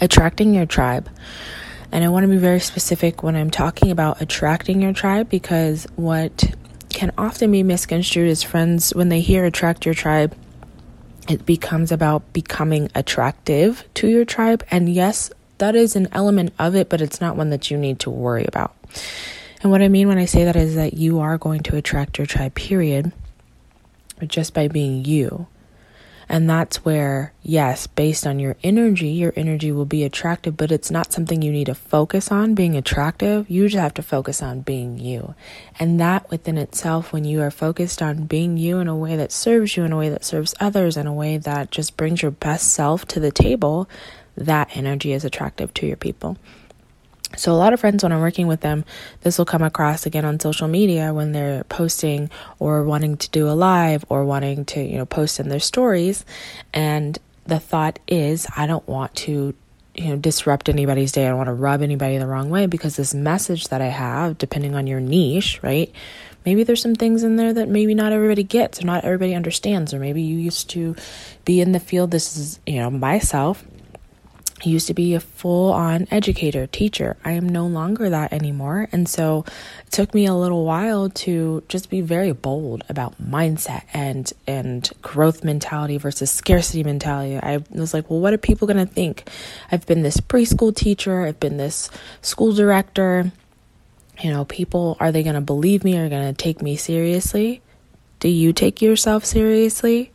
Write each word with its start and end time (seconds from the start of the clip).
attracting 0.00 0.54
your 0.54 0.66
tribe. 0.66 1.08
And 1.92 2.04
I 2.04 2.08
want 2.08 2.24
to 2.24 2.28
be 2.28 2.36
very 2.36 2.60
specific 2.60 3.22
when 3.22 3.36
I'm 3.36 3.50
talking 3.50 3.90
about 3.90 4.20
attracting 4.20 4.82
your 4.82 4.92
tribe 4.92 5.28
because 5.28 5.86
what 5.96 6.44
can 6.88 7.12
often 7.16 7.52
be 7.52 7.62
misconstrued 7.62 8.28
is 8.28 8.42
friends 8.42 8.94
when 8.94 9.08
they 9.08 9.20
hear 9.20 9.44
attract 9.44 9.84
your 9.84 9.94
tribe, 9.94 10.36
it 11.28 11.44
becomes 11.46 11.92
about 11.92 12.32
becoming 12.32 12.90
attractive 12.94 13.84
to 13.94 14.08
your 14.08 14.24
tribe. 14.24 14.64
And 14.70 14.88
yes, 14.88 15.30
that 15.58 15.74
is 15.74 15.96
an 15.96 16.08
element 16.12 16.52
of 16.58 16.74
it, 16.74 16.88
but 16.88 17.00
it's 17.00 17.20
not 17.20 17.36
one 17.36 17.50
that 17.50 17.70
you 17.70 17.78
need 17.78 18.00
to 18.00 18.10
worry 18.10 18.44
about. 18.46 18.74
And 19.62 19.70
what 19.70 19.82
I 19.82 19.88
mean 19.88 20.08
when 20.08 20.18
I 20.18 20.26
say 20.26 20.44
that 20.44 20.56
is 20.56 20.74
that 20.74 20.94
you 20.94 21.20
are 21.20 21.38
going 21.38 21.62
to 21.64 21.76
attract 21.76 22.18
your 22.18 22.26
tribe, 22.26 22.54
period, 22.54 23.12
just 24.26 24.54
by 24.54 24.68
being 24.68 25.04
you. 25.04 25.46
And 26.28 26.50
that's 26.50 26.84
where, 26.84 27.32
yes, 27.42 27.86
based 27.86 28.26
on 28.26 28.40
your 28.40 28.56
energy, 28.64 29.08
your 29.08 29.32
energy 29.36 29.70
will 29.70 29.84
be 29.84 30.02
attractive, 30.02 30.56
but 30.56 30.72
it's 30.72 30.90
not 30.90 31.12
something 31.12 31.40
you 31.40 31.52
need 31.52 31.66
to 31.66 31.74
focus 31.74 32.32
on 32.32 32.54
being 32.54 32.76
attractive. 32.76 33.48
You 33.48 33.68
just 33.68 33.80
have 33.80 33.94
to 33.94 34.02
focus 34.02 34.42
on 34.42 34.62
being 34.62 34.98
you. 34.98 35.34
And 35.78 36.00
that 36.00 36.28
within 36.28 36.58
itself, 36.58 37.12
when 37.12 37.24
you 37.24 37.42
are 37.42 37.50
focused 37.52 38.02
on 38.02 38.24
being 38.24 38.56
you 38.56 38.78
in 38.78 38.88
a 38.88 38.96
way 38.96 39.14
that 39.16 39.30
serves 39.30 39.76
you, 39.76 39.84
in 39.84 39.92
a 39.92 39.96
way 39.96 40.08
that 40.08 40.24
serves 40.24 40.54
others, 40.58 40.96
in 40.96 41.06
a 41.06 41.14
way 41.14 41.36
that 41.38 41.70
just 41.70 41.96
brings 41.96 42.22
your 42.22 42.32
best 42.32 42.72
self 42.72 43.06
to 43.06 43.20
the 43.20 43.30
table, 43.30 43.88
that 44.36 44.76
energy 44.76 45.12
is 45.12 45.24
attractive 45.24 45.72
to 45.74 45.86
your 45.86 45.96
people. 45.96 46.36
So, 47.36 47.52
a 47.52 47.54
lot 47.54 47.72
of 47.72 47.80
friends, 47.80 48.02
when 48.02 48.12
I'm 48.12 48.20
working 48.20 48.46
with 48.46 48.60
them, 48.60 48.84
this 49.22 49.38
will 49.38 49.44
come 49.44 49.62
across 49.62 50.06
again 50.06 50.24
on 50.24 50.40
social 50.40 50.68
media 50.68 51.12
when 51.12 51.32
they're 51.32 51.64
posting 51.64 52.30
or 52.58 52.82
wanting 52.84 53.16
to 53.18 53.30
do 53.30 53.48
a 53.48 53.52
live 53.52 54.04
or 54.08 54.24
wanting 54.24 54.64
to, 54.66 54.82
you 54.82 54.98
know, 54.98 55.06
post 55.06 55.38
in 55.38 55.48
their 55.48 55.60
stories. 55.60 56.24
And 56.72 57.18
the 57.46 57.60
thought 57.60 57.98
is, 58.08 58.46
I 58.56 58.66
don't 58.66 58.86
want 58.88 59.14
to, 59.16 59.54
you 59.94 60.08
know, 60.08 60.16
disrupt 60.16 60.68
anybody's 60.68 61.12
day. 61.12 61.26
I 61.26 61.28
don't 61.28 61.38
want 61.38 61.48
to 61.48 61.54
rub 61.54 61.82
anybody 61.82 62.18
the 62.18 62.26
wrong 62.26 62.50
way 62.50 62.66
because 62.66 62.96
this 62.96 63.14
message 63.14 63.68
that 63.68 63.80
I 63.80 63.86
have, 63.86 64.38
depending 64.38 64.74
on 64.74 64.86
your 64.86 65.00
niche, 65.00 65.60
right? 65.62 65.92
Maybe 66.44 66.62
there's 66.62 66.80
some 66.80 66.94
things 66.94 67.24
in 67.24 67.36
there 67.36 67.52
that 67.52 67.68
maybe 67.68 67.94
not 67.94 68.12
everybody 68.12 68.44
gets 68.44 68.80
or 68.80 68.86
not 68.86 69.04
everybody 69.04 69.34
understands, 69.34 69.92
or 69.92 69.98
maybe 69.98 70.22
you 70.22 70.38
used 70.38 70.70
to 70.70 70.94
be 71.44 71.60
in 71.60 71.72
the 71.72 71.80
field. 71.80 72.12
This 72.12 72.36
is, 72.36 72.60
you 72.66 72.78
know, 72.78 72.90
myself 72.90 73.64
Used 74.64 74.86
to 74.86 74.94
be 74.94 75.14
a 75.14 75.20
full 75.20 75.70
on 75.70 76.08
educator, 76.10 76.66
teacher. 76.66 77.18
I 77.22 77.32
am 77.32 77.46
no 77.46 77.66
longer 77.66 78.08
that 78.08 78.32
anymore. 78.32 78.88
And 78.90 79.06
so 79.06 79.44
it 79.86 79.92
took 79.92 80.14
me 80.14 80.24
a 80.24 80.34
little 80.34 80.64
while 80.64 81.10
to 81.10 81.62
just 81.68 81.90
be 81.90 82.00
very 82.00 82.32
bold 82.32 82.82
about 82.88 83.22
mindset 83.22 83.82
and 83.92 84.32
and 84.46 84.90
growth 85.02 85.44
mentality 85.44 85.98
versus 85.98 86.30
scarcity 86.30 86.82
mentality. 86.82 87.36
I 87.36 87.62
was 87.70 87.92
like, 87.92 88.08
well, 88.08 88.20
what 88.20 88.32
are 88.32 88.38
people 88.38 88.66
going 88.66 88.84
to 88.84 88.90
think? 88.90 89.28
I've 89.70 89.84
been 89.84 90.02
this 90.02 90.16
preschool 90.16 90.74
teacher, 90.74 91.26
I've 91.26 91.38
been 91.38 91.58
this 91.58 91.90
school 92.22 92.54
director. 92.54 93.30
You 94.22 94.30
know, 94.30 94.46
people 94.46 94.96
are 95.00 95.12
they 95.12 95.22
going 95.22 95.34
to 95.34 95.42
believe 95.42 95.84
me? 95.84 95.98
Are 95.98 96.08
going 96.08 96.34
to 96.34 96.42
take 96.42 96.62
me 96.62 96.76
seriously? 96.76 97.60
Do 98.20 98.30
you 98.30 98.54
take 98.54 98.80
yourself 98.80 99.26
seriously? 99.26 100.12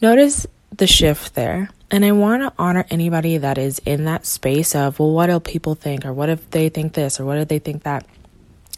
Notice 0.00 0.46
the 0.74 0.86
shift 0.86 1.34
there 1.34 1.68
and 1.90 2.04
I 2.04 2.12
want 2.12 2.42
to 2.42 2.52
honor 2.58 2.84
anybody 2.90 3.38
that 3.38 3.56
is 3.56 3.80
in 3.84 4.04
that 4.04 4.26
space 4.26 4.74
of, 4.74 4.98
well, 4.98 5.12
what 5.12 5.26
do 5.28 5.40
people 5.40 5.74
think? 5.74 6.04
Or 6.04 6.12
what 6.12 6.28
if 6.28 6.50
they 6.50 6.68
think 6.68 6.92
this? 6.92 7.18
Or 7.18 7.24
what 7.24 7.38
if 7.38 7.48
they 7.48 7.58
think 7.58 7.84
that? 7.84 8.04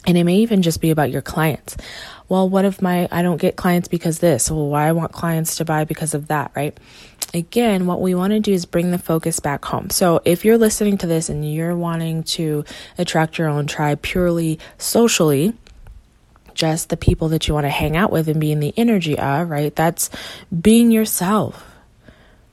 And 0.06 0.16
it 0.16 0.24
may 0.24 0.36
even 0.36 0.62
just 0.62 0.80
be 0.80 0.90
about 0.90 1.10
your 1.10 1.22
clients. 1.22 1.76
Well, 2.28 2.48
what 2.48 2.64
if 2.64 2.80
my 2.80 3.08
I 3.10 3.22
don't 3.22 3.40
get 3.40 3.56
clients 3.56 3.88
because 3.88 4.20
this? 4.20 4.50
Well, 4.50 4.68
why 4.68 4.86
I 4.86 4.92
want 4.92 5.12
clients 5.12 5.56
to 5.56 5.64
buy 5.64 5.84
because 5.84 6.14
of 6.14 6.28
that, 6.28 6.52
right? 6.54 6.78
Again, 7.34 7.86
what 7.86 8.00
we 8.00 8.14
want 8.14 8.32
to 8.32 8.40
do 8.40 8.52
is 8.52 8.64
bring 8.64 8.92
the 8.92 8.98
focus 8.98 9.40
back 9.40 9.64
home. 9.64 9.90
So 9.90 10.20
if 10.24 10.44
you're 10.44 10.58
listening 10.58 10.98
to 10.98 11.06
this 11.06 11.28
and 11.28 11.52
you're 11.52 11.76
wanting 11.76 12.22
to 12.24 12.64
attract 12.96 13.38
your 13.38 13.48
own 13.48 13.66
tribe 13.66 14.02
purely 14.02 14.58
socially, 14.78 15.52
just 16.54 16.88
the 16.88 16.96
people 16.96 17.28
that 17.28 17.46
you 17.46 17.54
want 17.54 17.64
to 17.64 17.70
hang 17.70 17.96
out 17.96 18.10
with 18.10 18.28
and 18.28 18.40
be 18.40 18.52
in 18.52 18.60
the 18.60 18.74
energy 18.76 19.18
of, 19.18 19.50
right? 19.50 19.74
That's 19.74 20.10
being 20.60 20.90
yourself 20.90 21.69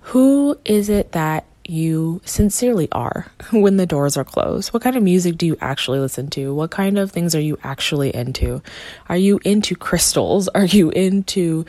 who 0.08 0.58
is 0.64 0.88
it 0.88 1.12
that 1.12 1.44
you 1.66 2.22
sincerely 2.24 2.88
are 2.94 3.30
when 3.52 3.76
the 3.76 3.86
doors 3.86 4.16
are 4.16 4.24
closed? 4.24 4.72
What 4.72 4.82
kind 4.82 4.96
of 4.96 5.04
music 5.04 5.38
do 5.38 5.46
you 5.46 5.58
actually 5.60 6.00
listen 6.00 6.30
to? 6.30 6.54
What 6.54 6.72
kind 6.72 6.98
of 6.98 7.12
things 7.12 7.36
are 7.36 7.42
you 7.42 7.58
actually 7.62 8.16
into? 8.16 8.62
Are 9.10 9.18
you 9.18 9.42
into 9.44 9.76
crystals? 9.76 10.48
Are 10.56 10.64
you 10.64 10.92
into 10.92 11.66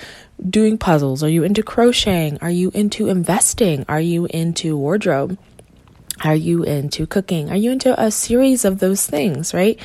doing 0.48 0.78
puzzles? 0.78 1.25
Are 1.25 1.28
you 1.28 1.43
into 1.43 1.65
crocheting? 1.65 2.38
Are 2.41 2.50
you 2.50 2.71
into 2.75 3.09
investing? 3.09 3.84
Are 3.88 4.00
you 4.00 4.27
into 4.27 4.77
wardrobe? 4.77 5.37
Are 6.22 6.37
you 6.37 6.62
into 6.62 7.09
cooking? 7.09 7.50
Are 7.50 7.56
you 7.56 7.72
into 7.72 8.00
a 8.00 8.12
series 8.12 8.65
of 8.65 8.78
those 8.78 9.04
things, 9.04 9.53
right? 9.53 9.81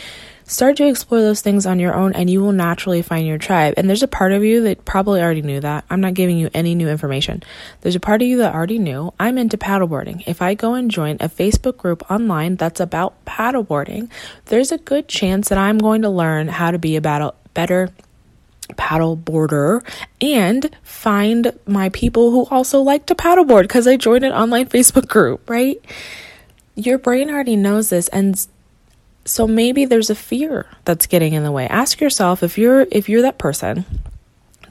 Start 0.46 0.78
to 0.78 0.88
explore 0.88 1.22
those 1.22 1.42
things 1.42 1.66
on 1.66 1.80
your 1.80 1.94
own 1.94 2.14
and 2.14 2.30
you 2.30 2.42
will 2.42 2.52
naturally 2.52 3.02
find 3.02 3.26
your 3.26 3.38
tribe. 3.38 3.76
And 3.78 3.90
there's 3.90 4.04
a 4.04 4.08
part 4.08 4.32
of 4.34 4.44
you 4.44 4.64
that 4.64 4.86
probably 4.86 5.22
already 5.22 5.42
knew 5.42 5.60
that. 5.62 5.86
I'm 5.90 6.02
not 6.02 6.14
giving 6.14 6.38
you 6.38 6.50
any 6.54 6.76
new 6.76 6.90
information. 6.90 7.44
There's 7.82 7.96
a 7.96 8.00
part 8.00 8.22
of 8.22 8.28
you 8.28 8.38
that 8.38 8.54
already 8.54 8.80
knew 8.80 9.14
I'm 9.20 9.38
into 9.38 9.58
paddleboarding. 9.58 10.24
If 10.28 10.42
I 10.42 10.54
go 10.54 10.74
and 10.74 10.92
join 10.92 11.16
a 11.20 11.30
Facebook 11.30 11.78
group 11.78 12.10
online 12.12 12.58
that's 12.58 12.80
about 12.80 13.24
paddleboarding, 13.26 14.10
there's 14.46 14.72
a 14.72 14.78
good 14.78 15.08
chance 15.08 15.50
that 15.50 15.58
I'm 15.58 15.78
going 15.78 16.02
to 16.02 16.10
learn 16.10 16.50
how 16.50 16.72
to 16.72 16.78
be 16.78 16.96
a 16.96 17.02
battle, 17.02 17.36
better 17.54 17.90
paddleboarder 18.70 19.86
and 20.22 20.70
find 20.84 21.58
my 21.66 21.90
people 21.90 22.32
who 22.32 22.46
also 22.46 22.82
like 22.82 23.06
to 23.08 23.16
paddleboard 23.16 23.64
because 23.64 23.88
I 23.88 23.98
joined 23.98 24.24
an 24.24 24.32
online 24.32 24.68
Facebook 24.68 25.08
group, 25.08 25.50
right? 25.50 25.84
Your 26.76 26.98
brain 26.98 27.30
already 27.30 27.56
knows 27.56 27.90
this 27.90 28.08
and 28.08 28.48
so 29.26 29.48
maybe 29.48 29.86
there's 29.86 30.10
a 30.10 30.16
fear 30.16 30.66
that's 30.86 31.08
getting 31.08 31.34
in 31.34 31.44
the 31.44 31.52
way. 31.52 31.68
Ask 31.68 32.02
yourself 32.02 32.44
if 32.44 32.58
you're 32.58 32.88
if 32.92 33.10
you're 33.10 33.24
that 33.24 33.38
person 33.38 33.86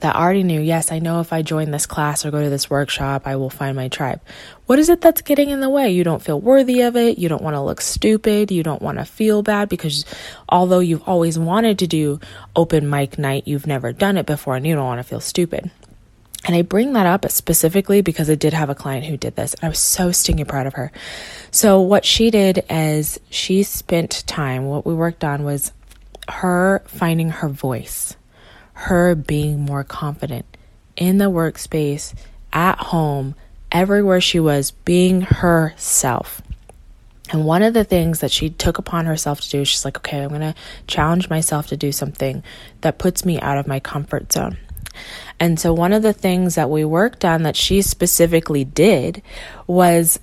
that 0.03 0.17
already 0.17 0.43
knew, 0.43 0.59
yes, 0.59 0.91
I 0.91 0.99
know 0.99 1.21
if 1.21 1.31
I 1.31 1.41
join 1.41 1.71
this 1.71 1.85
class 1.85 2.25
or 2.25 2.31
go 2.31 2.43
to 2.43 2.49
this 2.49 2.69
workshop, 2.69 3.21
I 3.25 3.37
will 3.37 3.49
find 3.49 3.73
my 3.73 3.87
tribe. 3.87 4.19
What 4.65 4.77
is 4.77 4.89
it 4.89 4.99
that's 4.99 5.21
getting 5.21 5.49
in 5.49 5.61
the 5.61 5.69
way? 5.69 5.91
You 5.91 6.03
don't 6.03 6.21
feel 6.21 6.39
worthy 6.39 6.81
of 6.81 6.97
it. 6.97 7.17
You 7.17 7.29
don't 7.29 7.41
want 7.41 7.55
to 7.55 7.61
look 7.61 7.79
stupid. 7.79 8.51
You 8.51 8.63
don't 8.63 8.81
want 8.81 8.97
to 8.97 9.05
feel 9.05 9.43
bad 9.43 9.69
because 9.69 10.03
although 10.49 10.79
you've 10.79 11.07
always 11.07 11.39
wanted 11.39 11.79
to 11.79 11.87
do 11.87 12.19
open 12.53 12.89
mic 12.89 13.17
night, 13.17 13.47
you've 13.47 13.65
never 13.65 13.93
done 13.93 14.17
it 14.17 14.25
before 14.25 14.57
and 14.57 14.67
you 14.67 14.75
don't 14.75 14.85
want 14.85 14.99
to 14.99 15.07
feel 15.07 15.21
stupid. 15.21 15.71
And 16.45 16.55
I 16.55 16.61
bring 16.61 16.93
that 16.93 17.05
up 17.05 17.29
specifically 17.31 18.01
because 18.01 18.29
I 18.29 18.35
did 18.35 18.53
have 18.53 18.69
a 18.69 18.75
client 18.75 19.05
who 19.05 19.15
did 19.15 19.35
this, 19.35 19.53
and 19.53 19.63
I 19.63 19.69
was 19.69 19.79
so 19.79 20.11
stinking 20.11 20.45
proud 20.45 20.67
of 20.67 20.73
her. 20.73 20.91
So, 21.51 21.79
what 21.79 22.03
she 22.03 22.31
did 22.31 22.65
is 22.69 23.19
she 23.29 23.63
spent 23.63 24.25
time, 24.27 24.65
what 24.65 24.85
we 24.85 24.93
worked 24.93 25.23
on 25.23 25.43
was 25.43 25.71
her 26.27 26.83
finding 26.85 27.29
her 27.29 27.47
voice, 27.47 28.17
her 28.73 29.15
being 29.15 29.61
more 29.61 29.83
confident 29.83 30.45
in 30.97 31.17
the 31.17 31.31
workspace, 31.31 32.13
at 32.51 32.77
home, 32.77 33.35
everywhere 33.71 34.21
she 34.21 34.39
was, 34.39 34.71
being 34.71 35.21
herself. 35.21 36.41
And 37.31 37.45
one 37.45 37.63
of 37.63 37.73
the 37.73 37.83
things 37.83 38.19
that 38.19 38.31
she 38.31 38.49
took 38.49 38.77
upon 38.77 39.05
herself 39.05 39.41
to 39.41 39.49
do, 39.49 39.65
she's 39.65 39.85
like, 39.85 39.97
okay, 39.97 40.21
I'm 40.21 40.29
going 40.29 40.41
to 40.41 40.55
challenge 40.87 41.29
myself 41.29 41.67
to 41.67 41.77
do 41.77 41.91
something 41.91 42.43
that 42.81 42.99
puts 42.99 43.25
me 43.25 43.39
out 43.39 43.57
of 43.57 43.65
my 43.65 43.79
comfort 43.79 44.31
zone. 44.31 44.57
And 45.39 45.59
so, 45.59 45.73
one 45.73 45.93
of 45.93 46.03
the 46.03 46.13
things 46.13 46.55
that 46.55 46.69
we 46.69 46.85
worked 46.85 47.25
on 47.25 47.43
that 47.43 47.55
she 47.55 47.81
specifically 47.81 48.63
did 48.63 49.21
was 49.67 50.19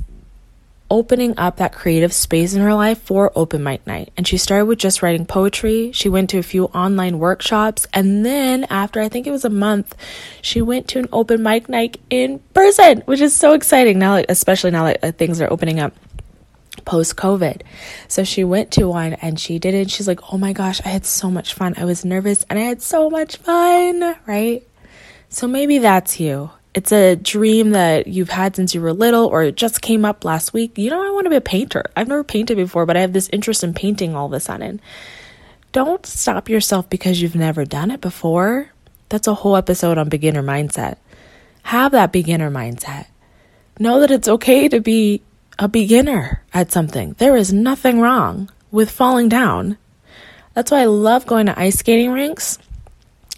opening 0.90 1.32
up 1.38 1.56
that 1.56 1.72
creative 1.72 2.12
space 2.12 2.52
in 2.52 2.60
her 2.60 2.74
life 2.74 3.00
for 3.00 3.30
open 3.36 3.62
mic 3.62 3.86
night. 3.86 4.12
And 4.16 4.26
she 4.26 4.36
started 4.36 4.66
with 4.66 4.78
just 4.78 5.02
writing 5.02 5.24
poetry. 5.24 5.92
She 5.92 6.08
went 6.08 6.30
to 6.30 6.38
a 6.38 6.42
few 6.42 6.64
online 6.66 7.18
workshops. 7.18 7.86
And 7.94 8.26
then, 8.26 8.64
after 8.64 9.00
I 9.00 9.08
think 9.08 9.26
it 9.26 9.30
was 9.30 9.44
a 9.44 9.50
month, 9.50 9.94
she 10.42 10.60
went 10.60 10.88
to 10.88 10.98
an 10.98 11.08
open 11.12 11.42
mic 11.42 11.68
night 11.68 12.00
in 12.10 12.40
person, 12.54 13.02
which 13.06 13.20
is 13.20 13.34
so 13.34 13.52
exciting 13.52 13.98
now, 13.98 14.22
especially 14.28 14.72
now 14.72 14.84
that 14.84 15.04
uh, 15.04 15.12
things 15.12 15.40
are 15.40 15.52
opening 15.52 15.78
up 15.80 15.94
post 16.90 17.14
COVID. 17.14 17.62
So 18.08 18.24
she 18.24 18.42
went 18.42 18.72
to 18.72 18.88
one 18.88 19.12
and 19.14 19.38
she 19.38 19.60
did 19.60 19.74
it. 19.74 19.92
She's 19.92 20.08
like, 20.08 20.32
oh 20.32 20.38
my 20.38 20.52
gosh, 20.52 20.80
I 20.84 20.88
had 20.88 21.06
so 21.06 21.30
much 21.30 21.54
fun. 21.54 21.74
I 21.76 21.84
was 21.84 22.04
nervous 22.04 22.44
and 22.50 22.58
I 22.58 22.62
had 22.62 22.82
so 22.82 23.08
much 23.08 23.36
fun, 23.36 24.16
right? 24.26 24.66
So 25.28 25.46
maybe 25.46 25.78
that's 25.78 26.18
you. 26.18 26.50
it's 26.74 26.92
a 26.92 27.16
dream 27.16 27.70
that 27.72 28.06
you've 28.06 28.30
had 28.30 28.54
since 28.54 28.74
you 28.74 28.80
were 28.80 28.92
little 28.92 29.26
or 29.26 29.42
it 29.42 29.56
just 29.56 29.82
came 29.82 30.04
up 30.04 30.24
last 30.24 30.52
week. 30.52 30.78
You 30.78 30.90
know, 30.90 31.02
I 31.02 31.10
want 31.10 31.24
to 31.26 31.30
be 31.30 31.36
a 31.36 31.40
painter. 31.40 31.84
I've 31.96 32.08
never 32.08 32.24
painted 32.24 32.56
before, 32.56 32.86
but 32.86 32.96
I 32.96 33.00
have 33.00 33.12
this 33.12 33.28
interest 33.32 33.64
in 33.64 33.74
painting 33.74 34.14
all 34.14 34.26
of 34.26 34.32
a 34.32 34.40
sudden. 34.40 34.80
Don't 35.72 36.04
stop 36.06 36.48
yourself 36.48 36.88
because 36.90 37.20
you've 37.20 37.34
never 37.34 37.64
done 37.64 37.90
it 37.90 38.00
before. 38.00 38.70
That's 39.08 39.26
a 39.26 39.34
whole 39.34 39.56
episode 39.56 39.98
on 39.98 40.08
beginner 40.08 40.42
mindset. 40.42 40.96
Have 41.64 41.92
that 41.92 42.12
beginner 42.12 42.50
mindset. 42.50 43.06
Know 43.78 44.00
that 44.00 44.10
it's 44.10 44.28
okay 44.28 44.68
to 44.68 44.80
be 44.80 45.22
a 45.60 45.68
beginner 45.68 46.42
at 46.52 46.72
something. 46.72 47.14
There 47.18 47.36
is 47.36 47.52
nothing 47.52 48.00
wrong 48.00 48.50
with 48.72 48.90
falling 48.90 49.28
down. 49.28 49.78
That's 50.54 50.72
why 50.72 50.80
I 50.80 50.86
love 50.86 51.26
going 51.26 51.46
to 51.46 51.58
ice 51.58 51.78
skating 51.78 52.10
rinks 52.10 52.58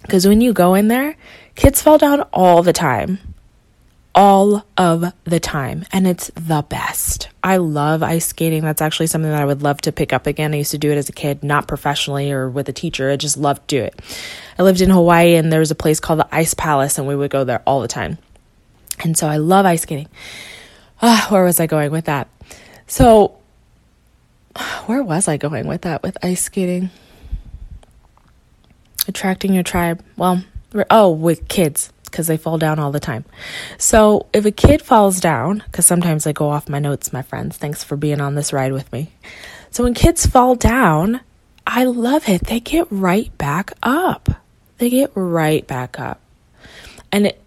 because 0.00 0.26
when 0.26 0.40
you 0.40 0.54
go 0.54 0.74
in 0.74 0.88
there, 0.88 1.16
kids 1.54 1.82
fall 1.82 1.98
down 1.98 2.22
all 2.32 2.62
the 2.62 2.72
time 2.72 3.18
all 4.14 4.64
of 4.76 5.12
the 5.24 5.40
time, 5.40 5.84
and 5.92 6.06
it's 6.06 6.30
the 6.34 6.64
best. 6.68 7.28
I 7.42 7.56
love 7.56 8.02
ice 8.02 8.26
skating. 8.26 8.62
That's 8.62 8.82
actually 8.82 9.06
something 9.06 9.30
that 9.30 9.40
I 9.40 9.46
would 9.46 9.62
love 9.62 9.80
to 9.82 9.92
pick 9.92 10.12
up 10.12 10.26
again. 10.26 10.52
I 10.52 10.58
used 10.58 10.72
to 10.72 10.78
do 10.78 10.90
it 10.90 10.98
as 10.98 11.08
a 11.08 11.12
kid, 11.12 11.42
not 11.42 11.66
professionally 11.66 12.30
or 12.30 12.48
with 12.48 12.68
a 12.68 12.72
teacher. 12.72 13.10
I 13.10 13.16
just 13.16 13.36
loved 13.36 13.68
to 13.68 13.78
do 13.78 13.82
it. 13.82 14.00
I 14.58 14.62
lived 14.62 14.80
in 14.80 14.90
Hawaii, 14.90 15.34
and 15.36 15.52
there 15.52 15.60
was 15.60 15.70
a 15.70 15.76
place 15.76 16.00
called 16.00 16.18
the 16.18 16.28
Ice 16.34 16.54
Palace, 16.54 16.98
and 16.98 17.06
we 17.06 17.16
would 17.16 17.30
go 17.30 17.44
there 17.44 17.62
all 17.66 17.80
the 17.80 17.88
time. 17.88 18.18
And 19.00 19.16
so 19.16 19.26
I 19.26 19.38
love 19.38 19.66
ice 19.66 19.82
skating. 19.82 20.08
Uh, 21.02 21.26
where 21.28 21.44
was 21.44 21.58
I 21.58 21.66
going 21.66 21.90
with 21.90 22.04
that? 22.04 22.28
So, 22.86 23.36
where 24.86 25.02
was 25.02 25.28
I 25.28 25.36
going 25.36 25.66
with 25.66 25.82
that 25.82 26.02
with 26.02 26.16
ice 26.22 26.42
skating? 26.42 26.90
Attracting 29.08 29.52
your 29.52 29.64
tribe. 29.64 30.02
Well, 30.16 30.44
oh, 30.90 31.10
with 31.10 31.48
kids 31.48 31.92
because 32.04 32.26
they 32.26 32.36
fall 32.36 32.58
down 32.58 32.78
all 32.78 32.92
the 32.92 33.00
time. 33.00 33.24
So 33.78 34.26
if 34.32 34.44
a 34.44 34.50
kid 34.50 34.82
falls 34.82 35.18
down, 35.18 35.64
because 35.66 35.86
sometimes 35.86 36.26
I 36.26 36.32
go 36.32 36.50
off 36.50 36.68
my 36.68 36.78
notes, 36.78 37.12
my 37.12 37.22
friends, 37.22 37.56
thanks 37.56 37.82
for 37.82 37.96
being 37.96 38.20
on 38.20 38.34
this 38.34 38.52
ride 38.52 38.72
with 38.72 38.92
me. 38.92 39.10
So 39.70 39.84
when 39.84 39.94
kids 39.94 40.26
fall 40.26 40.54
down, 40.54 41.20
I 41.66 41.84
love 41.84 42.28
it. 42.28 42.44
They 42.44 42.60
get 42.60 42.86
right 42.90 43.36
back 43.38 43.72
up. 43.82 44.28
They 44.76 44.90
get 44.90 45.10
right 45.14 45.66
back 45.66 45.98
up. 45.98 46.20
And 47.10 47.28
it, 47.28 47.41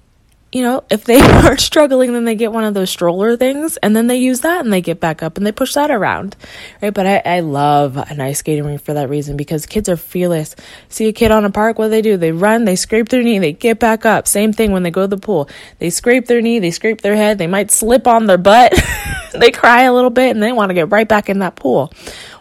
you 0.56 0.62
know, 0.62 0.86
if 0.90 1.04
they 1.04 1.20
are 1.44 1.58
struggling, 1.58 2.14
then 2.14 2.24
they 2.24 2.34
get 2.34 2.54
one 2.54 2.64
of 2.64 2.74
those 2.74 2.90
stroller 2.90 3.36
things 3.36 3.76
and 3.76 3.94
then 3.94 4.08
they 4.08 4.16
use 4.16 4.40
that 4.40 4.64
and 4.64 4.72
they 4.72 4.80
get 4.80 5.02
back 5.02 5.22
up 5.22 5.36
and 5.36 5.46
they 5.46 5.52
push 5.52 5.74
that 5.74 5.92
around. 5.92 6.38
Right. 6.82 6.94
But 6.94 7.06
I, 7.06 7.18
I 7.26 7.40
love 7.42 7.98
an 7.98 8.22
ice 8.22 8.40
skating 8.40 8.64
rink 8.64 8.82
for 8.82 8.94
that 8.94 9.10
reason 9.10 9.36
because 9.36 9.66
kids 9.66 9.90
are 9.90 9.98
fearless. 9.98 10.56
See 10.88 11.10
a 11.10 11.12
kid 11.12 11.32
on 11.32 11.44
a 11.44 11.52
park, 11.52 11.78
what 11.78 11.88
do 11.88 11.90
they 11.90 12.02
do? 12.02 12.16
They 12.16 12.32
run, 12.32 12.64
they 12.64 12.78
scrape 12.78 13.10
their 13.10 13.22
knee, 13.22 13.38
they 13.38 13.52
get 13.52 13.82
back 13.82 14.06
up. 14.06 14.30
Same 14.30 14.54
thing 14.54 14.72
when 14.72 14.84
they 14.84 14.92
go 14.92 15.02
to 15.02 15.08
the 15.08 15.18
pool. 15.18 15.50
They 15.80 15.90
scrape 15.90 16.28
their 16.28 16.40
knee, 16.40 16.60
they 16.60 16.72
scrape 16.72 17.02
their 17.02 17.18
head, 17.18 17.38
they 17.38 17.48
might 17.48 17.70
slip 17.70 18.08
on 18.08 18.26
their 18.26 18.38
butt, 18.38 18.74
they 19.34 19.52
cry 19.52 19.82
a 19.82 19.94
little 19.94 20.10
bit 20.10 20.32
and 20.32 20.42
they 20.42 20.54
want 20.54 20.70
to 20.70 20.74
get 20.74 20.90
right 20.90 21.08
back 21.08 21.28
in 21.28 21.40
that 21.40 21.58
pool. 21.58 21.92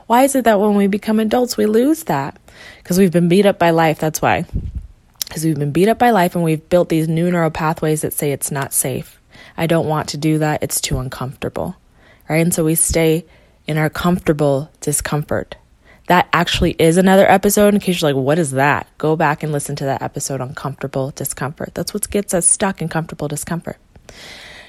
Why 0.07 0.23
is 0.23 0.37
it 0.37 0.45
that 0.45 0.61
when 0.61 0.77
we 0.77 0.87
become 0.87 1.19
adults, 1.19 1.57
we 1.57 1.67
lose 1.67 2.05
that? 2.05 2.39
Because 2.79 2.97
we've 2.97 3.11
been 3.11 3.29
beat 3.29 3.45
up 3.45 3.59
by 3.59 3.71
life. 3.71 3.99
That's 3.99 4.23
why 4.23 4.47
because 5.35 5.45
we've 5.45 5.59
been 5.59 5.73
beat 5.73 5.89
up 5.89 5.99
by 5.99 6.11
life 6.11 6.37
and 6.37 6.45
we've 6.45 6.69
built 6.69 6.89
these 6.89 7.09
new 7.09 7.29
neural 7.29 7.51
pathways 7.51 8.03
that 8.03 8.13
say 8.13 8.31
it's 8.31 8.53
not 8.53 8.73
safe. 8.73 9.21
I 9.57 9.67
don't 9.67 9.89
want 9.89 10.11
to 10.11 10.17
do 10.17 10.39
that. 10.39 10.63
It's 10.63 10.81
too 10.81 10.99
uncomfortable. 10.99 11.75
Right? 12.29 12.37
And 12.37 12.55
so 12.55 12.65
we 12.65 12.77
stay 12.77 13.27
in 13.67 13.77
our 13.77 13.91
comfortable 13.91 14.71
discomfort. 14.81 15.57
That 16.07 16.29
actually 16.33 16.77
is 16.79 16.99
another 16.99 17.29
episode 17.29 17.75
in 17.75 17.81
case 17.81 18.01
you're 18.01 18.13
like, 18.13 18.25
what 18.25 18.39
is 18.39 18.53
that? 18.53 18.87
Go 18.97 19.17
back 19.17 19.43
and 19.43 19.51
listen 19.51 19.75
to 19.75 19.87
that 19.87 20.03
episode 20.03 20.41
on 20.41 20.55
comfortable 20.55 21.11
discomfort. 21.11 21.75
That's 21.75 21.93
what 21.93 22.09
gets 22.09 22.33
us 22.33 22.49
stuck 22.49 22.81
in 22.81 22.89
comfortable 22.89 23.27
discomfort. 23.27 23.79